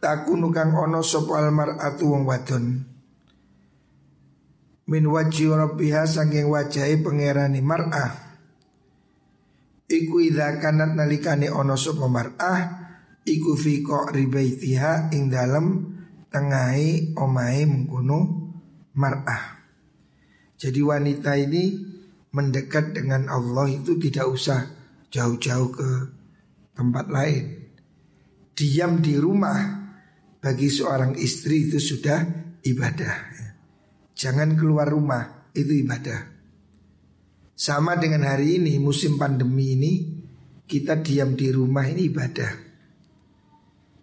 Takunu 0.00 0.48
kang 0.54 0.72
ana 0.72 1.04
sapa 1.04 1.42
almar'atu 1.44 2.04
wong 2.08 2.22
wadon. 2.24 2.64
Min 4.88 5.04
wajhi 5.04 5.52
rabbiha 5.52 6.08
saking 6.08 6.48
wajahe 6.48 6.96
pangerane 7.04 7.60
mar'ah. 7.60 8.12
Iku 9.84 10.16
idza 10.24 10.48
kanat 10.64 10.96
nalikane 10.96 11.52
ana 11.52 11.76
sapa 11.76 12.08
mar'ah 12.08 12.77
iku 13.28 13.52
fi 13.52 13.84
ribaitiha 13.84 15.12
ing 15.12 15.28
dalem 15.28 15.66
tengahe 16.32 17.12
omahe 17.20 17.68
mengkono 17.68 18.20
mar'ah 18.96 19.58
jadi 20.58 20.80
wanita 20.82 21.38
ini 21.38 21.64
mendekat 22.34 22.90
dengan 22.90 23.30
Allah 23.30 23.70
itu 23.70 23.94
tidak 24.02 24.26
usah 24.26 24.66
jauh-jauh 25.06 25.70
ke 25.70 25.90
tempat 26.74 27.06
lain. 27.06 27.44
Diam 28.58 28.98
di 28.98 29.14
rumah 29.14 29.58
bagi 30.42 30.66
seorang 30.66 31.14
istri 31.14 31.70
itu 31.70 31.78
sudah 31.78 32.26
ibadah. 32.66 33.14
Jangan 34.18 34.58
keluar 34.58 34.90
rumah, 34.90 35.54
itu 35.54 35.78
ibadah. 35.78 36.26
Sama 37.54 37.94
dengan 37.94 38.26
hari 38.26 38.58
ini 38.58 38.82
musim 38.82 39.14
pandemi 39.14 39.78
ini 39.78 39.92
kita 40.66 40.98
diam 40.98 41.38
di 41.38 41.54
rumah 41.54 41.86
ini 41.86 42.10
ibadah. 42.10 42.67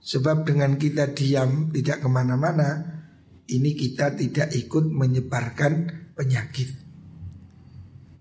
Sebab 0.06 0.46
dengan 0.46 0.78
kita 0.78 1.10
diam 1.18 1.74
tidak 1.74 2.06
ke 2.06 2.08
mana-mana 2.08 3.02
ini 3.50 3.74
kita 3.74 4.14
tidak 4.14 4.54
ikut 4.54 4.86
menyebarkan 4.86 5.74
penyakit. 6.14 6.70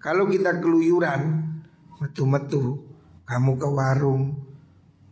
Kalau 0.01 0.25
kita 0.29 0.61
keluyuran 0.65 1.45
metu-metu 2.01 2.89
kamu 3.25 3.53
ke 3.57 3.69
warung, 3.69 4.37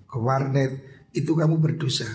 ke 0.05 0.17
warnet, 0.21 0.73
itu 1.17 1.33
kamu 1.33 1.61
berdosa. 1.61 2.09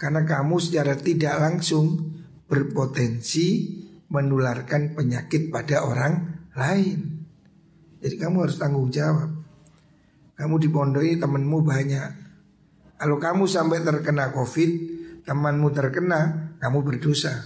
Karena 0.00 0.24
kamu 0.24 0.60
secara 0.60 0.96
tidak 0.96 1.36
langsung 1.40 2.16
berpotensi 2.48 3.80
menularkan 4.08 4.96
penyakit 4.96 5.48
pada 5.48 5.84
orang 5.84 6.44
lain. 6.56 7.24
Jadi 8.00 8.16
kamu 8.20 8.48
harus 8.48 8.60
tanggung 8.60 8.88
jawab. 8.92 9.32
Kamu 10.36 10.54
di 10.60 10.68
pondok 10.68 11.04
ini 11.04 11.16
temanmu 11.16 11.58
banyak. 11.64 12.23
Kalau 12.94 13.18
kamu 13.18 13.44
sampai 13.50 13.82
terkena 13.82 14.30
covid, 14.30 14.70
temanmu 15.26 15.68
terkena, 15.74 16.54
kamu 16.62 16.78
berdosa. 16.84 17.42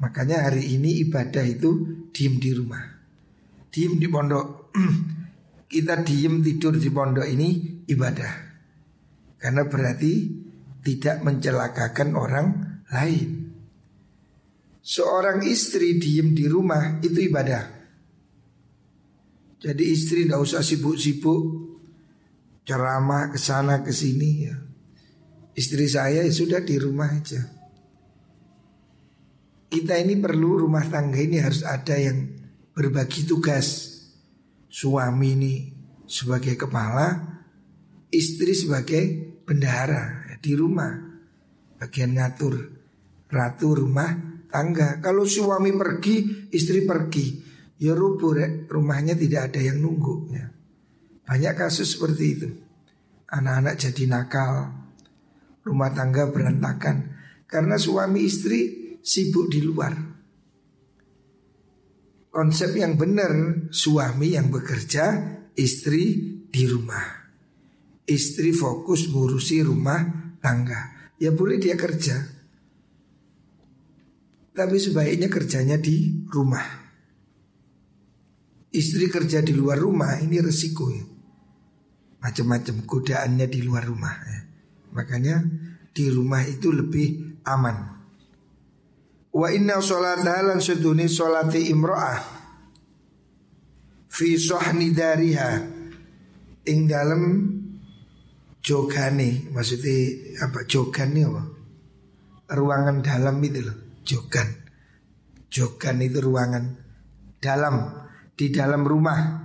Makanya 0.00 0.50
hari 0.50 0.74
ini 0.74 1.04
ibadah 1.06 1.44
itu 1.46 2.02
diem 2.10 2.40
di 2.40 2.50
rumah. 2.56 2.82
Diem 3.70 4.00
di 4.00 4.08
pondok. 4.10 4.46
kita 5.72 6.04
diem 6.04 6.44
tidur 6.44 6.76
di 6.76 6.90
pondok 6.92 7.24
ini 7.28 7.80
ibadah. 7.88 8.32
Karena 9.38 9.62
berarti 9.64 10.12
tidak 10.82 11.22
mencelakakan 11.22 12.08
orang 12.18 12.46
lain. 12.90 13.28
Seorang 14.82 15.46
istri 15.46 15.96
diem 16.02 16.34
di 16.34 16.50
rumah 16.50 16.98
itu 16.98 17.22
ibadah. 17.22 17.64
Jadi 19.62 19.84
istri 19.94 20.26
tidak 20.26 20.42
usah 20.42 20.58
sibuk-sibuk 20.58 21.71
ceramah 22.62 23.30
ke 23.30 23.38
sana 23.38 23.82
ke 23.82 23.90
sini 23.90 24.30
ya. 24.46 24.56
Istri 25.52 25.86
saya 25.86 26.24
ya 26.24 26.32
sudah 26.32 26.64
di 26.64 26.76
rumah 26.80 27.12
aja. 27.12 27.42
Kita 29.72 29.96
ini 29.96 30.16
perlu 30.20 30.68
rumah 30.68 30.84
tangga 30.88 31.20
ini 31.20 31.40
harus 31.40 31.64
ada 31.64 31.96
yang 31.96 32.28
berbagi 32.72 33.24
tugas 33.24 33.98
suami 34.68 35.28
ini 35.36 35.54
sebagai 36.08 36.56
kepala, 36.56 37.20
istri 38.12 38.52
sebagai 38.52 39.02
bendahara 39.44 40.36
di 40.42 40.52
rumah. 40.58 41.10
bagian 41.82 42.14
ngatur 42.14 42.82
ratu 43.32 43.74
rumah 43.74 44.12
tangga. 44.52 45.00
Kalau 45.00 45.24
suami 45.24 45.72
pergi, 45.72 46.46
istri 46.52 46.84
pergi, 46.84 47.40
ya 47.80 47.96
rubuh 47.96 48.32
ya. 48.36 48.46
rumahnya 48.68 49.16
tidak 49.16 49.50
ada 49.50 49.60
yang 49.64 49.80
nunggu. 49.80 50.14
Ya. 50.30 50.46
Banyak 51.28 51.54
kasus 51.54 51.94
seperti 51.96 52.24
itu. 52.34 52.48
Anak-anak 53.32 53.80
jadi 53.80 54.04
nakal, 54.10 54.82
rumah 55.64 55.90
tangga 55.94 56.28
berantakan 56.28 57.16
karena 57.46 57.78
suami 57.78 58.26
istri 58.26 58.60
sibuk 59.00 59.48
di 59.48 59.60
luar. 59.62 59.94
Konsep 62.32 62.72
yang 62.76 62.96
benar, 62.96 63.32
suami 63.68 64.32
yang 64.32 64.48
bekerja, 64.48 65.04
istri 65.52 66.16
di 66.48 66.64
rumah. 66.64 67.28
Istri 68.08 68.56
fokus 68.56 69.04
ngurusi 69.08 69.60
rumah 69.68 70.32
tangga. 70.40 71.12
Ya 71.20 71.30
boleh 71.30 71.60
dia 71.60 71.76
kerja, 71.76 72.18
tapi 74.52 74.76
sebaiknya 74.80 75.28
kerjanya 75.28 75.76
di 75.76 76.24
rumah. 76.28 76.64
Istri 78.72 79.12
kerja 79.12 79.44
di 79.44 79.52
luar 79.52 79.76
rumah 79.76 80.16
ini 80.18 80.40
resiko 80.40 80.88
ya. 80.88 81.11
Macam-macam 82.22 82.86
godaannya 82.86 83.46
di 83.50 83.60
luar 83.66 83.82
rumah 83.82 84.14
ya. 84.14 84.40
Makanya 84.94 85.42
di 85.90 86.06
rumah 86.08 86.46
itu 86.46 86.70
lebih 86.70 87.42
aman. 87.44 87.92
Wa 89.32 89.48
inna 89.48 89.80
sholataha 89.80 90.52
lan 90.52 90.60
seduni 90.60 91.08
sholati 91.08 91.72
imro'ah 91.72 92.20
Fi 94.12 94.36
sohni 94.36 94.92
dariha 94.92 95.56
Ing 96.68 96.84
dalam 96.84 97.22
jogane 98.60 99.48
Maksudnya 99.48 99.96
apa 100.44 100.68
jogan 100.68 101.16
apa 101.16 101.42
Ruangan 102.52 103.00
dalam 103.00 103.40
itu 103.40 103.64
loh 103.64 103.76
Jogan 104.04 104.48
Jogan 105.48 105.96
itu 106.04 106.20
ruangan 106.20 106.64
dalam 107.40 108.04
Di 108.36 108.52
dalam 108.52 108.84
rumah 108.84 109.41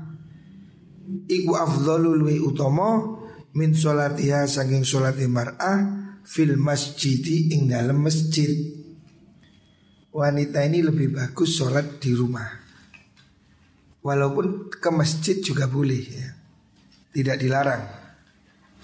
Iku 1.08 1.56
afdhalu 1.56 2.20
utomo 2.44 3.24
Min 3.56 3.74
sholatiha 3.74 4.46
saking 4.46 4.84
sholati 4.84 5.26
mar'ah 5.26 6.06
Fil 6.28 6.60
masjidi 6.60 7.56
ing 7.56 7.72
dalam 7.72 8.04
masjid. 8.04 8.52
Wanita 10.12 10.60
ini 10.68 10.84
lebih 10.84 11.16
bagus 11.16 11.56
sholat 11.56 12.04
di 12.04 12.12
rumah. 12.12 12.52
Walaupun 14.04 14.68
ke 14.68 14.92
masjid 14.92 15.40
juga 15.40 15.72
boleh 15.72 16.04
ya. 16.04 16.30
Tidak 17.16 17.38
dilarang. 17.40 17.84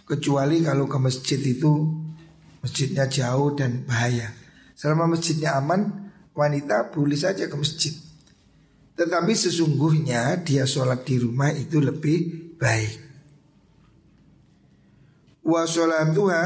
Kecuali 0.07 0.63
kalau 0.63 0.87
ke 0.87 0.97
masjid 1.03 1.39
itu 1.43 2.03
Masjidnya 2.63 3.11
jauh 3.11 3.51
dan 3.59 3.83
bahaya. 3.83 4.31
Selama 4.71 5.19
masjidnya 5.19 5.59
aman, 5.59 6.07
wanita 6.31 6.95
boleh 6.95 7.19
saja 7.19 7.51
ke 7.51 7.55
masjid. 7.59 7.91
Tetapi 8.93 9.33
sesungguhnya 9.33 10.37
dia 10.45 10.69
sholat 10.69 11.01
di 11.01 11.17
rumah 11.17 11.49
itu 11.49 11.81
lebih 11.81 12.53
baik. 12.61 12.93
Wa 15.43 15.65
sholatuha 15.65 16.43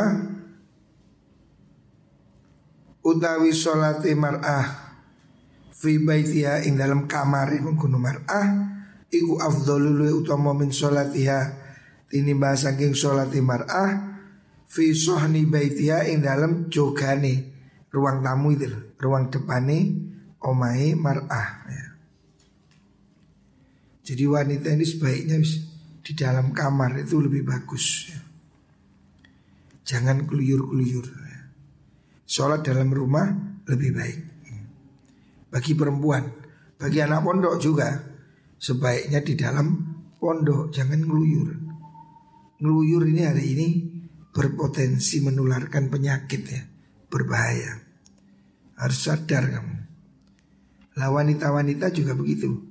utawi 3.08 3.52
sholati 3.56 4.12
mar'ah 4.16 4.68
fi 5.72 6.02
baitiha 6.02 6.66
ing 6.68 6.76
dalam 6.76 7.08
kamar 7.08 7.56
mengkono 7.62 8.02
mar'ah 8.02 8.48
iku 9.08 9.40
afdhalul 9.40 10.04
utama 10.12 10.52
min 10.52 10.74
sholatiha 10.74 11.40
tinimbang 12.12 12.60
saking 12.60 12.92
sholati 12.92 13.40
mar'ah 13.40 14.20
fi 14.68 14.92
sohni 14.92 15.48
baitiha 15.48 16.12
ing 16.12 16.20
dalam 16.20 16.68
jogane 16.68 17.56
ruang 17.88 18.20
tamu 18.20 18.52
itu 18.52 18.68
ruang 19.00 19.32
depannya 19.32 19.96
omai 20.44 20.92
mar'ah 21.00 21.50
ya. 21.72 21.87
Jadi 24.08 24.24
wanita 24.24 24.72
ini 24.72 24.88
sebaiknya 24.88 25.36
di 26.00 26.12
dalam 26.16 26.56
kamar 26.56 26.96
itu 27.04 27.20
lebih 27.20 27.44
bagus 27.44 28.08
ya. 28.08 28.20
Jangan 29.84 30.24
keluyur-keluyur 30.24 31.08
ya. 31.12 31.40
Sholat 32.28 32.64
dalam 32.64 32.92
rumah 32.92 33.32
lebih 33.72 33.92
baik 33.96 34.20
Bagi 35.48 35.80
perempuan 35.80 36.28
Bagi 36.76 37.00
anak 37.00 37.24
pondok 37.24 37.56
juga 37.56 37.96
Sebaiknya 38.60 39.24
di 39.24 39.40
dalam 39.40 39.96
pondok 40.20 40.76
Jangan 40.76 41.08
ngeluyur 41.08 41.50
Ngeluyur 42.60 43.04
ini 43.08 43.22
hari 43.24 43.46
ini 43.56 43.68
Berpotensi 44.36 45.24
menularkan 45.24 45.88
penyakit 45.88 46.42
ya 46.52 46.68
Berbahaya 47.08 47.88
harus 48.78 49.10
sadar 49.10 49.50
kamu. 49.50 49.76
Lah 50.98 51.10
wanita-wanita 51.10 51.90
juga 51.94 52.14
begitu. 52.14 52.62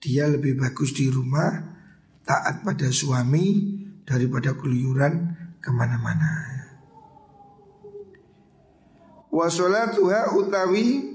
Dia 0.00 0.24
lebih 0.32 0.56
bagus 0.56 0.96
di 0.96 1.12
rumah, 1.12 1.52
taat 2.24 2.64
pada 2.64 2.88
suami 2.88 3.76
daripada 4.08 4.56
keluyuran 4.56 5.36
ke 5.60 5.68
mana-mana. 5.68 6.60
Wasolatuha 9.30 10.34
utawi 10.34 11.06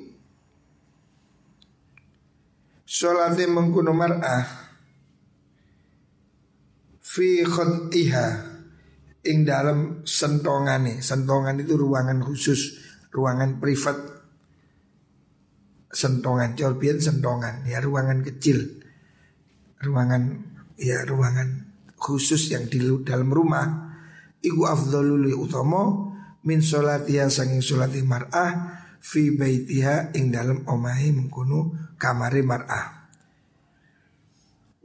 Salate 2.87 3.43
mengkuno 3.43 3.91
mar'ah 3.91 4.71
Fi 7.03 7.43
khut'iha 7.43 8.27
Ing 9.27 9.43
dalam 9.43 10.07
sentongane 10.07 11.03
Sentongan 11.03 11.59
itu 11.59 11.75
ruangan 11.75 12.23
khusus 12.23 12.79
ruangan 13.11 13.59
privat 13.59 14.14
sentongan 15.95 16.59
corbian 16.59 16.99
sentongan 16.99 17.63
ya 17.63 17.79
ruangan 17.79 18.19
kecil. 18.27 18.83
Ruangan 19.79 20.43
ya 20.75 21.07
ruangan 21.07 21.71
khusus 21.95 22.51
yang 22.51 22.67
di 22.67 22.83
dalam 23.07 23.31
rumah. 23.31 23.95
Iku 24.43 24.67
afdhalul 24.67 25.31
utama 25.39 26.11
min 26.45 26.59
sholatiha 26.61 27.31
sanging 27.31 27.63
sholati 27.63 28.03
mar'ah 28.05 28.83
fi 29.01 29.33
baitiha 29.33 30.13
ing 30.13 30.29
dalam 30.29 30.67
omahi 30.67 31.15
mengkono 31.15 31.95
kamare 31.97 32.45
mar'ah. 32.45 32.85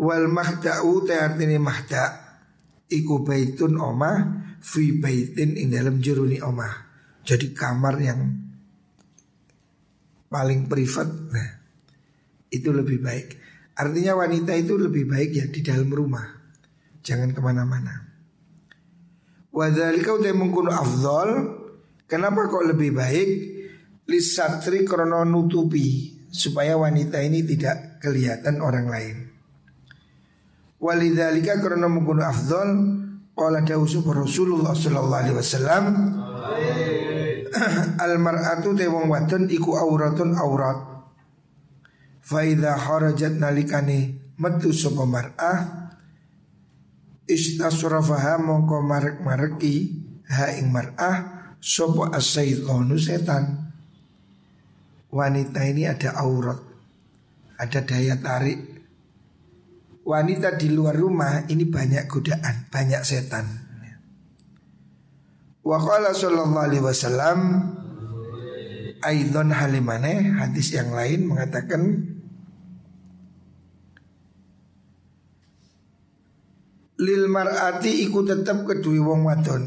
Wal 0.01 0.33
mahda'u 0.33 1.05
ta'atini 1.05 1.61
mahda' 1.61 2.09
iku 2.89 3.21
baitun 3.21 3.77
omah 3.77 4.17
fi 4.65 4.97
baitin 4.97 5.61
ing 5.61 5.69
dalam 5.77 6.01
juruni 6.01 6.41
omah. 6.41 6.89
Jadi 7.21 7.53
kamar 7.53 8.01
yang 8.01 8.50
paling 10.31 10.71
privat. 10.71 11.11
Nah, 11.11 11.51
itu 12.55 12.71
lebih 12.71 13.03
baik. 13.03 13.29
Artinya 13.75 14.23
wanita 14.23 14.55
itu 14.55 14.79
lebih 14.79 15.11
baik 15.11 15.31
ya 15.35 15.47
di 15.51 15.61
dalam 15.61 15.91
rumah, 15.91 16.25
jangan 17.03 17.35
ke 17.35 17.41
mana-mana. 17.43 18.11
Wadhalika 19.51 20.15
udah 20.15 20.33
mengkuno 20.33 20.71
afdol. 20.71 21.31
Kenapa 22.07 22.47
kok 22.47 22.71
lebih 22.71 22.95
baik? 22.95 23.31
Lisatri 24.07 24.87
krono 24.87 25.27
nutupi. 25.27 26.19
Supaya 26.31 26.79
wanita 26.79 27.19
ini 27.19 27.43
tidak 27.43 27.99
kelihatan 27.99 28.63
orang 28.63 28.87
lain. 28.87 29.17
Walidhalika 30.79 31.59
krono 31.59 31.91
mengkuno 31.91 32.23
afdol. 32.23 32.71
Qala 33.35 33.65
dawsu 33.65 34.05
Rasulullah 34.07 34.77
Sallallahu 34.77 35.23
Alaihi 35.25 35.39
Wasallam 35.39 35.85
Almar'atu 38.05 38.79
te 38.79 38.87
wong 38.87 39.11
wadon 39.11 39.51
iku 39.51 39.75
auratun 39.75 40.39
aurat. 40.39 40.79
Faida 42.23 42.79
harajat 42.79 43.43
nalikani 43.43 44.15
metu 44.39 44.71
sapa 44.71 45.03
mar'ah 45.03 45.91
istasrafaha 47.27 48.39
mongko 48.39 48.83
marek-mareki 48.87 49.75
ha 50.31 50.55
ing 50.55 50.71
mar'ah 50.71 51.17
sapa 51.59 52.15
asyaitonu 52.15 52.97
setan. 52.97 53.75
Wanita 55.11 55.67
ini 55.67 55.91
ada 55.91 56.15
aurat, 56.23 56.63
ada 57.59 57.81
daya 57.83 58.15
tarik. 58.15 58.79
Wanita 60.07 60.55
di 60.55 60.71
luar 60.71 60.95
rumah 60.95 61.45
ini 61.51 61.67
banyak 61.67 62.07
godaan, 62.07 62.71
banyak 62.71 63.03
setan. 63.03 63.60
Wa 65.61 65.77
qala 65.77 66.17
sallallahu 66.17 66.57
alaihi 66.57 66.85
wasallam 66.85 67.39
Aidon 69.01 69.49
halimane 69.53 70.37
hadis 70.37 70.77
yang 70.77 70.93
lain 70.93 71.25
mengatakan 71.25 71.83
Lil 77.01 77.33
mar'ati 77.33 78.05
iku 78.05 78.21
tetap 78.29 78.69
kedui 78.69 79.01
wong 79.01 79.25
wadon. 79.25 79.65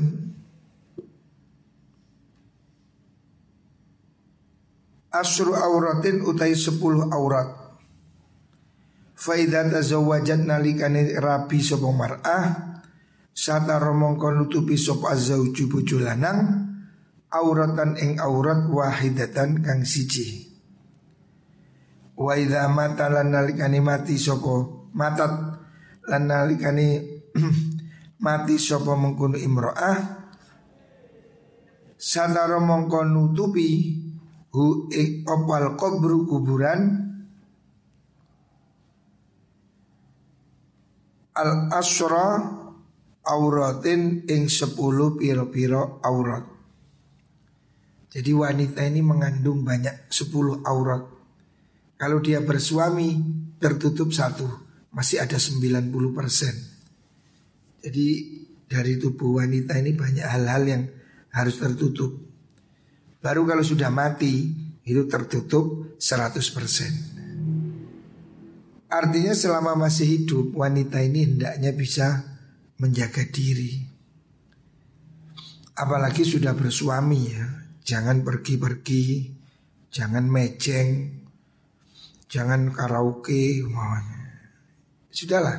Asru 5.10 5.58
auratin 5.58 6.22
utai 6.22 6.54
sepuluh 6.54 7.10
aurat. 7.10 7.74
Faidat 9.18 9.74
azawajat 9.74 10.46
nalikani 10.46 11.18
rapi 11.18 11.58
sopo 11.58 11.90
mar'ah 11.90 12.73
Sata 13.34 13.82
romongko 13.82 14.30
nutupi 14.30 14.78
sop 14.78 15.10
azauju 15.10 15.66
bojo 15.66 15.98
lanang 15.98 16.70
auratan 17.34 17.98
ing 17.98 18.22
aurat 18.22 18.70
wahidatan 18.70 19.66
kang 19.66 19.82
siji. 19.82 20.54
Wa 22.14 22.38
idza 22.38 22.70
mata 22.70 23.10
lan 23.10 23.34
nalikani 23.34 23.82
mati 23.82 24.22
sapa 24.22 24.86
matat 24.94 25.34
lan 26.14 26.24
nalikani 26.30 27.02
mati 28.26 28.56
sapa 28.62 28.94
mengkono 28.94 29.34
imro'ah 29.42 30.24
sadaro 32.04 32.60
mongko 32.62 33.02
nutupi 33.10 33.98
hu 34.54 34.92
opal 35.26 35.74
kubru 35.80 36.30
kuburan 36.30 36.82
al 41.34 41.52
asra 41.74 42.62
auratin 43.24 44.28
ing 44.28 44.52
sepuluh 44.52 45.16
piro-piro 45.16 46.04
aurat. 46.04 46.44
Jadi 48.14 48.30
wanita 48.30 48.86
ini 48.86 49.02
mengandung 49.02 49.66
banyak 49.66 50.12
sepuluh 50.12 50.62
aurat. 50.68 51.02
Kalau 51.98 52.20
dia 52.20 52.44
bersuami 52.44 53.16
tertutup 53.58 54.14
satu, 54.14 54.46
masih 54.94 55.24
ada 55.24 55.40
90 55.40 56.14
persen. 56.14 56.54
Jadi 57.82 58.08
dari 58.70 59.02
tubuh 59.02 59.42
wanita 59.42 59.80
ini 59.80 59.96
banyak 59.98 60.28
hal-hal 60.28 60.64
yang 60.68 60.84
harus 61.34 61.58
tertutup. 61.58 62.14
Baru 63.24 63.48
kalau 63.48 63.64
sudah 63.64 63.90
mati 63.90 64.52
itu 64.84 65.08
tertutup 65.08 65.96
100%. 65.98 68.92
Artinya 68.94 69.34
selama 69.34 69.74
masih 69.74 70.06
hidup 70.06 70.54
wanita 70.54 71.02
ini 71.02 71.26
hendaknya 71.26 71.74
bisa 71.74 72.33
menjaga 72.78 73.26
diri. 73.28 73.84
Apalagi 75.74 76.22
sudah 76.22 76.54
bersuami 76.54 77.20
ya, 77.34 77.46
jangan 77.82 78.22
pergi-pergi, 78.22 79.34
jangan 79.90 80.26
meceng, 80.30 80.90
jangan 82.30 82.70
karaoke. 82.74 83.62
Sudahlah, 85.10 85.58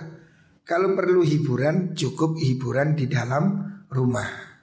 kalau 0.65 0.97
perlu 0.97 1.23
hiburan 1.23 1.93
cukup 1.93 2.41
hiburan 2.41 2.97
di 2.97 3.07
dalam 3.07 3.63
rumah. 3.93 4.55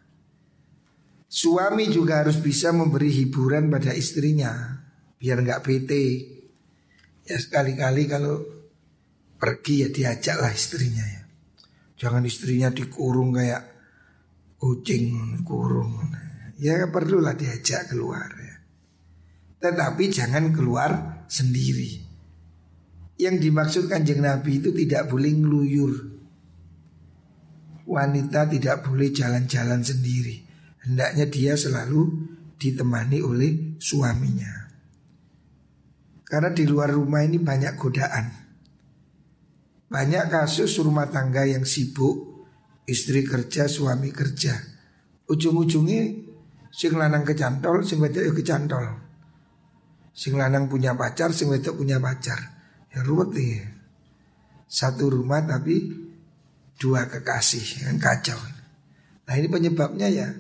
Suami 1.32 1.88
juga 1.88 2.28
harus 2.28 2.44
bisa 2.44 2.76
memberi 2.76 3.08
hiburan 3.08 3.72
pada 3.72 3.96
istrinya 3.96 4.52
biar 5.16 5.46
nggak 5.46 5.64
bete. 5.64 6.06
Ya 7.24 7.38
sekali-kali 7.40 8.10
kalau 8.10 8.44
pergi 9.40 9.86
ya 9.86 9.90
diajaklah 9.94 10.52
istrinya 10.52 11.06
ya. 11.06 11.21
Jangan 12.02 12.26
istrinya 12.26 12.74
dikurung 12.74 13.38
kayak 13.38 13.62
kucing 14.58 15.38
kurung. 15.46 16.02
Ya 16.58 16.90
perlulah 16.90 17.38
diajak 17.38 17.94
keluar 17.94 18.26
ya. 18.26 18.56
Tetapi 19.62 20.04
jangan 20.10 20.50
keluar 20.50 21.22
sendiri. 21.30 22.02
Yang 23.22 23.36
dimaksud 23.46 23.84
kanjeng 23.86 24.26
Nabi 24.26 24.58
itu 24.58 24.74
tidak 24.74 25.14
boleh 25.14 25.30
ngeluyur. 25.30 25.94
Wanita 27.86 28.50
tidak 28.50 28.82
boleh 28.82 29.14
jalan-jalan 29.14 29.86
sendiri 29.86 30.52
hendaknya 30.86 31.26
dia 31.30 31.54
selalu 31.54 32.10
ditemani 32.58 33.20
oleh 33.22 33.52
suaminya. 33.78 34.70
Karena 36.26 36.50
di 36.54 36.64
luar 36.64 36.96
rumah 36.96 37.22
ini 37.26 37.38
banyak 37.42 37.74
godaan. 37.76 38.26
Banyak 39.92 40.32
kasus 40.32 40.80
rumah 40.80 41.12
tangga 41.12 41.44
yang 41.44 41.68
sibuk, 41.68 42.48
istri 42.88 43.28
kerja, 43.28 43.68
suami 43.68 44.16
kerja. 44.16 44.56
Ujung-ujungnya 45.28 46.16
sing 46.72 46.96
lanang 46.96 47.28
kecantol, 47.28 47.84
sing 47.84 48.00
wedok 48.00 48.24
ya 48.24 48.32
kecantol. 48.32 48.88
Sing 50.16 50.40
lanang 50.40 50.72
punya 50.72 50.96
pacar, 50.96 51.36
sing 51.36 51.52
wedok 51.52 51.76
punya 51.76 52.00
pacar. 52.00 52.40
Ya 52.88 53.04
ruwet 53.04 53.36
nih. 53.36 53.68
Satu 54.72 55.12
rumah 55.12 55.44
tapi 55.44 55.92
dua 56.80 57.12
kekasih, 57.12 57.84
kan 57.84 58.00
kacau. 58.00 58.40
Nah 59.28 59.36
ini 59.36 59.52
penyebabnya 59.52 60.08
ya 60.08 60.32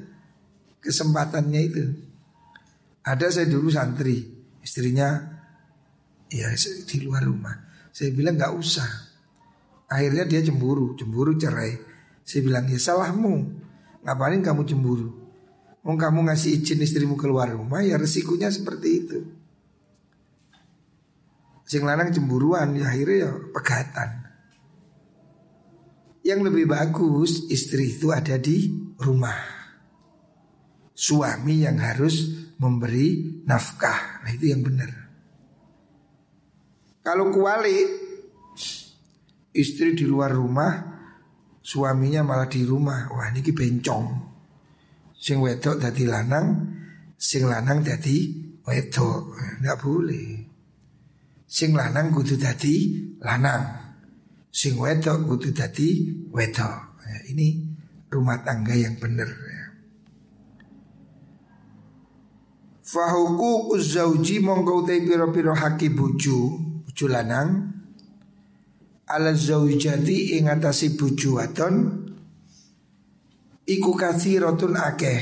kesempatannya 0.80 1.62
itu. 1.68 1.84
Ada 3.04 3.28
saya 3.36 3.48
dulu 3.52 3.68
santri, 3.68 4.24
istrinya 4.64 5.20
ya 6.32 6.48
di 6.88 6.98
luar 7.04 7.28
rumah. 7.28 7.56
Saya 7.92 8.16
bilang 8.16 8.40
nggak 8.40 8.56
usah. 8.56 9.11
Akhirnya 9.92 10.24
dia 10.24 10.40
cemburu, 10.40 10.96
cemburu 10.96 11.36
cerai. 11.36 11.76
Saya 12.24 12.48
bilang 12.48 12.64
ya 12.72 12.80
salahmu. 12.80 13.60
Ngapain 14.08 14.40
kamu 14.40 14.64
cemburu? 14.64 15.10
Mau 15.84 16.00
kamu 16.00 16.32
ngasih 16.32 16.64
izin 16.64 16.80
istrimu 16.80 17.20
keluar 17.20 17.52
rumah 17.52 17.84
ya 17.84 18.00
resikonya 18.00 18.48
seperti 18.48 18.88
itu. 18.88 19.20
Sing 21.68 21.84
lanang 21.84 22.16
cemburuan 22.16 22.72
ya 22.80 22.88
akhirnya 22.88 23.18
ya 23.28 23.32
pegatan. 23.52 24.10
Yang 26.22 26.40
lebih 26.54 26.66
bagus 26.72 27.50
istri 27.52 27.98
itu 27.98 28.14
ada 28.14 28.38
di 28.38 28.70
rumah 29.02 29.62
suami 31.02 31.66
yang 31.66 31.82
harus 31.82 32.30
memberi 32.62 33.42
nafkah. 33.50 34.22
Nah 34.22 34.32
itu 34.32 34.54
yang 34.54 34.62
benar. 34.62 34.92
Kalau 37.02 37.34
kuali 37.34 38.11
istri 39.52 39.96
di 39.96 40.08
luar 40.08 40.32
rumah, 40.36 40.74
suaminya 41.60 42.24
malah 42.24 42.48
di 42.48 42.64
rumah. 42.64 43.12
Wah 43.12 43.30
ini 43.32 43.44
bencong. 43.44 44.08
Sing 45.16 45.38
wedok 45.38 45.78
dadi 45.78 46.04
lanang, 46.10 46.48
sing 47.16 47.46
lanang 47.46 47.86
dadi 47.86 48.18
wedok. 48.66 49.38
Enggak 49.62 49.78
boleh. 49.80 50.28
Sing 51.46 51.76
lanang 51.76 52.10
kudu 52.10 52.40
dadi 52.40 52.76
lanang. 53.22 53.64
Sing 54.50 54.80
wedok 54.80 55.30
kudu 55.30 55.54
dadi 55.54 56.10
wedok. 56.32 56.78
Nah, 57.02 57.22
ini 57.30 57.60
rumah 58.10 58.40
tangga 58.42 58.74
yang 58.74 58.98
benar. 58.98 59.30
Fahuku 62.92 63.72
uzauji 63.72 64.44
mongko 64.44 64.84
utai 64.84 65.08
piro-piro 65.08 65.56
haki 65.56 65.96
buju 65.96 66.40
Buju 66.84 67.08
lanang 67.08 67.81
Ala 69.12 69.36
zaujati 69.36 70.39
ingatasi 70.39 70.95
buju 70.95 71.36
waton 71.36 71.76
Iku 73.67 73.95
rotun 73.95 74.76
akeh. 74.76 75.21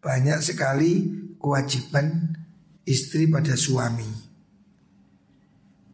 Banyak 0.00 0.40
sekali 0.44 0.92
kewajiban 1.40 2.36
istri 2.84 3.32
pada 3.32 3.56
suami. 3.56 4.08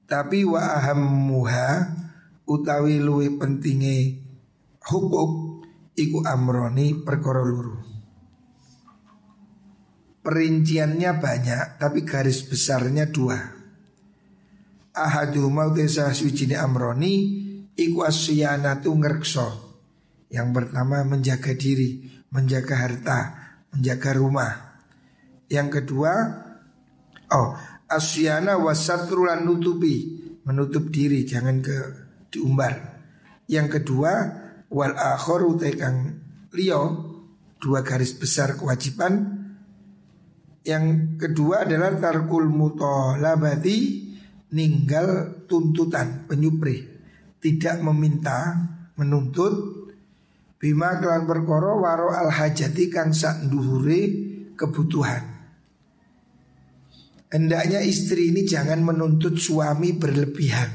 Tapi 0.07 0.43
wa 0.43 0.63
ahammuha 0.79 1.71
utawi 2.51 3.03
luwi 3.03 3.39
pentinge 3.39 4.23
hukuk 4.91 5.63
iku 5.99 6.23
amroni 6.27 6.99
perkara 7.03 7.43
luru. 7.43 7.79
Perinciannya 10.23 11.11
banyak 11.23 11.79
tapi 11.79 12.03
garis 12.03 12.43
besarnya 12.43 13.07
dua. 13.07 13.56
Ahadu 14.97 15.53
mau 15.53 15.69
desa 15.77 16.09
suci 16.17 16.49
amroni 16.57 17.15
iku 17.77 18.01
tu 18.81 18.91
ngerkso. 18.97 19.49
Yang 20.33 20.49
pertama 20.57 21.05
menjaga 21.05 21.53
diri, 21.53 22.01
menjaga 22.33 22.75
harta, 22.81 23.21
menjaga 23.77 24.11
rumah. 24.17 24.53
Yang 25.53 25.69
kedua, 25.85 26.13
oh 27.29 27.49
asyana 27.93 28.57
wasatrulan 28.57 29.45
nutupi, 29.45 30.17
menutup 30.49 30.89
diri 30.89 31.29
jangan 31.29 31.61
ke 31.61 31.77
diumbar. 32.33 33.05
Yang 33.47 33.79
kedua, 33.79 34.13
wal 34.73 34.97
akhoru 34.97 35.61
tekang 35.61 36.19
lio 36.57 36.83
dua 37.61 37.85
garis 37.85 38.17
besar 38.17 38.57
kewajiban 38.59 39.45
yang 40.67 41.15
kedua 41.15 41.63
adalah 41.63 41.95
tarkul 41.95 42.51
mutolabati 42.51 44.06
ninggal 44.57 45.45
tuntutan 45.45 46.25
penyupri. 46.25 46.89
Tidak 47.37 47.85
meminta 47.85 48.57
menuntut. 48.97 49.85
Bima 50.57 50.97
kelan 50.97 51.29
perkoro 51.29 51.85
waro 51.85 52.17
al 52.17 52.33
hajati 52.33 52.89
kang 52.89 53.13
sak 53.13 53.45
kebutuhan. 54.57 55.37
Hendaknya 57.29 57.85
istri 57.85 58.33
ini 58.33 58.49
jangan 58.49 58.81
menuntut 58.81 59.37
suami 59.37 59.93
berlebihan. 59.93 60.73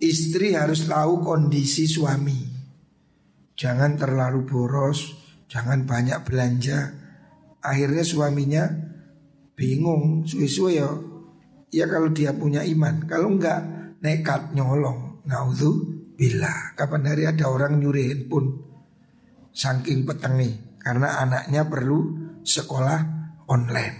Istri 0.00 0.56
harus 0.56 0.88
tahu 0.88 1.20
kondisi 1.20 1.84
suami. 1.84 2.40
Jangan 3.52 4.00
terlalu 4.00 4.48
boros 4.48 5.22
Jangan 5.52 5.84
banyak 5.84 6.24
belanja. 6.24 6.96
Akhirnya 7.60 8.00
suaminya 8.00 8.64
bingung 9.52 10.24
suwe-suwe 10.24 10.80
ya 10.80 10.88
Ya 11.72 11.88
kalau 11.88 12.12
dia 12.12 12.36
punya 12.36 12.60
iman 12.68 13.08
Kalau 13.08 13.32
enggak 13.32 13.64
nekat 14.04 14.52
nyolong 14.52 15.24
Naudhu 15.24 16.04
bila 16.12 16.76
Kapan 16.76 17.08
hari 17.08 17.24
ada 17.24 17.48
orang 17.48 17.80
nyuri 17.80 18.12
handphone 18.12 18.72
saking 19.52 20.08
petengi 20.08 20.80
karena 20.82 21.22
anaknya 21.22 21.62
perlu 21.68 22.18
sekolah 22.42 23.00
online. 23.46 23.96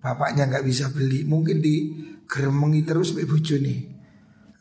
Bapaknya 0.00 0.48
nggak 0.48 0.64
bisa 0.66 0.88
beli, 0.88 1.22
mungkin 1.28 1.60
di 1.60 1.92
geremengi 2.24 2.82
terus 2.82 3.12
ibu 3.14 3.36
nih. 3.38 3.80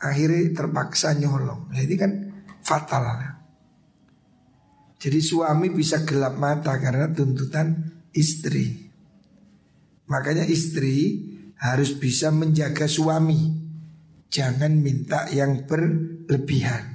Akhirnya 0.01 0.51
terpaksa 0.51 1.15
nyolong. 1.15 1.71
Nah, 1.71 1.81
ini 1.81 1.95
kan 1.95 2.11
fatal. 2.61 3.05
Jadi 5.01 5.19
suami 5.21 5.73
bisa 5.73 6.03
gelap 6.05 6.37
mata 6.37 6.77
karena 6.77 7.09
tuntutan 7.09 7.73
istri. 8.13 8.91
Makanya 10.09 10.45
istri 10.45 11.30
harus 11.61 11.93
bisa 11.93 12.33
menjaga 12.33 12.89
suami. 12.89 13.61
Jangan 14.31 14.73
minta 14.81 15.29
yang 15.29 15.69
berlebihan. 15.69 16.89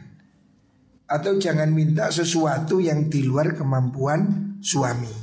Atau 1.06 1.38
jangan 1.38 1.70
minta 1.70 2.10
sesuatu 2.10 2.82
yang 2.82 3.06
di 3.06 3.22
luar 3.22 3.54
kemampuan 3.54 4.58
suami. 4.58 5.14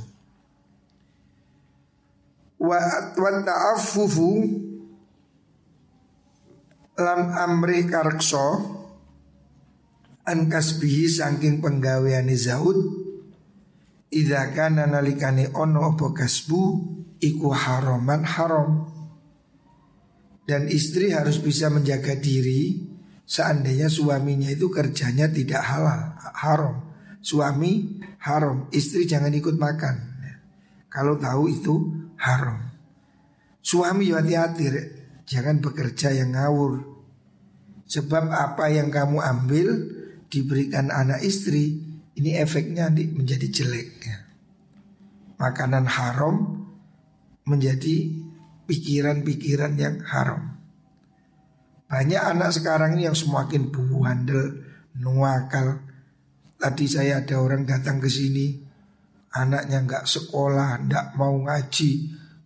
Wa 2.56 2.80
ta'affufu 3.44 4.30
lam 6.96 7.20
amri 7.34 7.84
karkso 7.84 8.46
an 10.24 10.48
kasbihi 10.48 11.04
saking 11.10 11.60
penggaweane 11.60 12.32
Zaud 12.32 12.78
idza 14.14 14.54
kana 14.54 14.86
nalikane 14.86 15.52
ono 15.52 15.92
apa 15.92 16.14
kasbu 16.14 16.62
iku 17.20 17.50
haraman 17.50 18.22
haram 18.24 18.86
dan 20.44 20.68
istri 20.68 21.12
harus 21.12 21.40
bisa 21.40 21.72
menjaga 21.72 22.16
diri. 22.16 22.92
Seandainya 23.24 23.88
suaminya 23.88 24.52
itu 24.52 24.68
kerjanya 24.68 25.32
tidak 25.32 25.64
halal 25.64 26.12
haram. 26.36 26.84
Suami 27.24 28.04
haram 28.20 28.68
istri 28.68 29.08
jangan 29.08 29.32
ikut 29.32 29.56
makan. 29.56 29.96
Kalau 30.92 31.16
tahu 31.16 31.48
itu 31.48 31.74
haram. 32.20 32.70
Suami 33.64 34.12
hati-hati 34.12 34.68
jangan 35.24 35.58
bekerja 35.64 36.12
yang 36.12 36.36
ngawur. 36.36 36.84
Sebab 37.88 38.28
apa 38.28 38.68
yang 38.68 38.92
kamu 38.92 39.18
ambil 39.24 39.68
diberikan 40.28 40.92
anak 40.92 41.24
istri 41.24 41.80
ini 42.14 42.36
efeknya 42.36 42.92
menjadi 42.92 43.48
jelek 43.48 43.90
ya. 44.04 44.18
Makanan 45.40 45.88
haram 45.88 46.64
menjadi 47.48 48.23
pikiran-pikiran 48.66 49.74
yang 49.76 50.00
haram. 50.04 50.56
Banyak 51.84 52.22
anak 52.22 52.50
sekarang 52.56 52.96
ini 52.98 53.06
yang 53.06 53.14
semakin 53.14 53.70
buandel, 53.70 54.64
nuakal. 54.98 55.84
Tadi 56.58 56.86
saya 56.88 57.20
ada 57.20 57.38
orang 57.38 57.68
datang 57.68 58.00
ke 58.00 58.08
sini, 58.08 58.56
anaknya 59.36 59.84
nggak 59.84 60.04
sekolah, 60.08 60.80
nggak 60.88 61.06
mau 61.20 61.36
ngaji, 61.44 61.90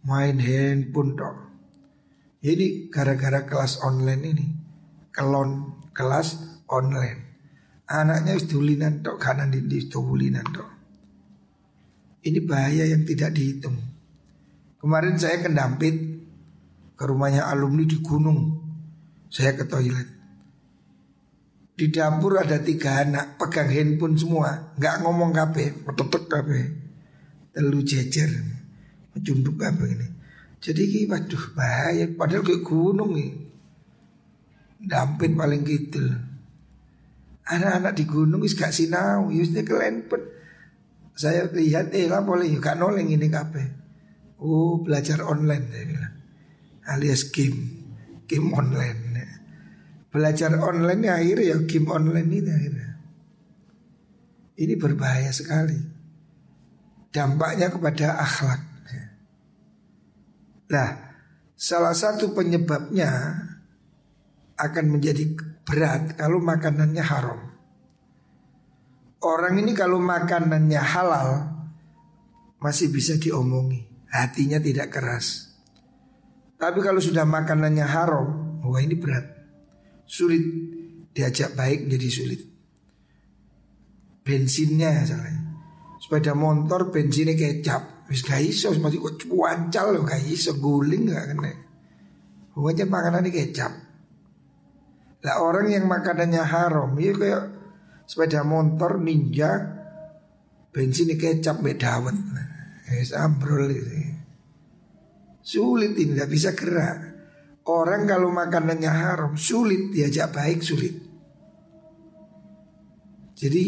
main 0.05 0.37
handphone 0.43 1.13
dong. 1.15 1.39
Ini 2.39 2.91
gara-gara 2.91 3.47
kelas 3.47 3.83
online 3.83 4.23
ini, 4.27 4.47
kelon 5.11 5.81
kelas 5.95 6.61
online. 6.71 7.27
Anaknya 7.89 8.37
wis 8.37 8.47
dulinan 8.47 9.01
tok 9.01 9.17
kanan 9.17 9.49
di 9.49 9.65
dulinan 9.89 10.45
tok. 10.53 10.69
Ini 12.21 12.39
bahaya 12.45 12.85
yang 12.85 13.09
tidak 13.09 13.33
dihitung. 13.33 13.98
Kemarin 14.79 15.19
saya 15.19 15.43
ke 15.43 15.51
Dampit 15.51 15.97
ke 16.95 17.05
rumahnya 17.07 17.51
alumni 17.51 17.83
di 17.83 17.99
gunung. 17.99 18.67
Saya 19.27 19.59
ke 19.59 19.67
toilet. 19.67 20.09
Di 21.79 21.95
dapur 21.95 22.43
ada 22.43 22.59
tiga 22.59 23.07
anak 23.07 23.39
pegang 23.39 23.71
handphone 23.71 24.19
semua, 24.19 24.75
nggak 24.75 25.07
ngomong 25.07 25.31
kape, 25.31 25.87
metetek 25.87 26.27
kape, 26.27 26.61
telu 27.55 27.87
jejer, 27.87 28.27
mencunduk 29.15 29.63
apa 29.63 29.87
ini. 29.87 30.07
Jadi 30.59 31.07
waduh 31.07 31.45
bahaya, 31.55 32.11
padahal 32.11 32.43
ke 32.43 32.67
gunung 32.67 33.15
nih. 33.15 33.31
Dampit 34.83 35.39
paling 35.39 35.63
gitu. 35.63 36.03
Anak-anak 37.47 37.95
di 37.95 38.05
gunung 38.11 38.43
is 38.43 38.59
gak 38.59 38.75
sinau, 38.75 39.31
yusnya 39.31 39.63
kelenpet. 39.63 40.21
Saya 41.15 41.47
lihat 41.47 41.95
eh 41.95 42.11
lah 42.11 42.27
boleh 42.27 42.59
gak 42.59 42.75
noleng 42.75 43.07
ini 43.07 43.31
kape. 43.31 43.78
Oh 44.39 44.79
belajar 44.83 45.23
online 45.27 45.67
saya 45.71 45.85
bilang. 45.87 46.15
Alias 46.89 47.29
game, 47.29 47.61
game 48.25 48.49
online. 48.55 49.01
Belajar 50.09 50.57
online 50.57 51.03
ya 51.05 51.15
akhirnya 51.21 51.47
ya 51.53 51.57
game 51.69 51.89
online 51.93 52.31
ini 52.33 52.51
akhirnya. 52.51 52.91
Ini 54.59 54.75
berbahaya 54.75 55.31
sekali. 55.31 55.79
Dampaknya 57.13 57.69
kepada 57.71 58.19
akhlak. 58.19 58.63
Nah, 60.69 60.89
salah 61.57 61.97
satu 61.97 62.37
penyebabnya 62.37 63.09
akan 64.61 64.85
menjadi 64.93 65.33
berat 65.65 66.21
kalau 66.21 66.45
makanannya 66.45 67.01
haram. 67.01 67.41
Orang 69.25 69.57
ini 69.59 69.73
kalau 69.73 69.97
makanannya 69.99 70.79
halal 70.79 71.29
masih 72.61 72.93
bisa 72.93 73.17
diomongi, 73.17 73.88
hatinya 74.13 74.59
tidak 74.61 74.93
keras. 74.93 75.49
Tapi 76.59 76.83
kalau 76.83 76.99
sudah 76.99 77.23
makanannya 77.23 77.87
haram, 77.87 78.27
wah 78.67 78.83
ini 78.83 78.99
berat. 78.99 79.25
Sulit 80.09 80.43
diajak 81.15 81.55
baik 81.55 81.87
jadi 81.87 82.09
sulit. 82.11 82.41
Bensinnya 84.27 85.07
salahnya. 85.07 85.43
Sepeda 86.03 86.35
motor 86.35 86.91
bensinnya 86.91 87.39
kecap. 87.39 88.09
Wis 88.09 88.25
gak 88.25 88.41
iso 88.41 88.73
masih 88.81 89.05
kok 89.05 89.29
cuancal 89.29 89.93
loh 89.93 90.03
gak 90.09 90.25
iso 90.25 90.57
guling 90.57 91.13
gak 91.13 91.29
kena. 91.29 91.53
Pokoknya 92.57 92.89
makanan 92.89 93.29
ini 93.29 93.31
kecap. 93.31 93.73
Lah 95.23 95.37
orang 95.45 95.69
yang 95.69 95.85
makanannya 95.85 96.43
haram 96.43 96.97
ya 96.97 97.13
kayak 97.13 97.45
sepeda 98.09 98.43
motor 98.49 98.97
ninja 98.97 99.79
bensin 100.73 101.13
kecap 101.15 101.61
bedawet. 101.61 102.17
Es 102.89 103.13
ambrol 103.13 103.69
itu. 103.69 104.17
Sulit 105.45 105.97
ini 105.97 106.17
tidak 106.17 106.29
bisa 106.29 106.51
gerak. 106.57 106.99
Orang 107.69 108.09
kalau 108.09 108.33
makanannya 108.33 108.89
haram 108.89 109.37
sulit 109.37 109.93
diajak 109.93 110.33
baik 110.33 110.65
sulit. 110.65 110.97
Jadi 113.37 113.67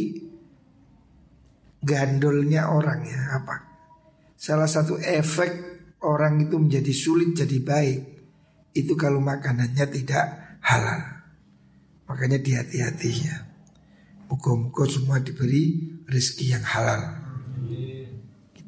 gandolnya 1.84 2.72
orang 2.72 3.00
ya 3.04 3.20
apa? 3.40 3.56
Salah 4.40 4.68
satu 4.68 4.96
efek 4.96 5.52
orang 6.00 6.40
itu 6.40 6.56
menjadi 6.56 6.92
sulit 6.96 7.36
jadi 7.36 7.58
baik 7.60 8.00
itu 8.72 8.92
kalau 8.96 9.20
makanannya 9.20 9.84
tidak 9.88 10.56
halal. 10.64 11.00
Makanya 12.08 12.40
dihati-hati 12.40 13.10
ya. 13.24 13.36
Muka-muka 14.32 14.88
semua 14.88 15.20
diberi 15.20 15.76
rezeki 16.08 16.56
yang 16.56 16.64
halal. 16.64 17.19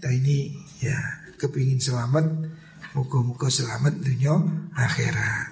Kita 0.03 0.19
ini 0.19 0.51
ya 0.83 0.99
kepingin 1.39 1.79
selamat. 1.79 2.27
Muka-muka 2.99 3.47
selamat 3.47 4.03
dunia 4.03 4.35
akhirat. 4.75 5.47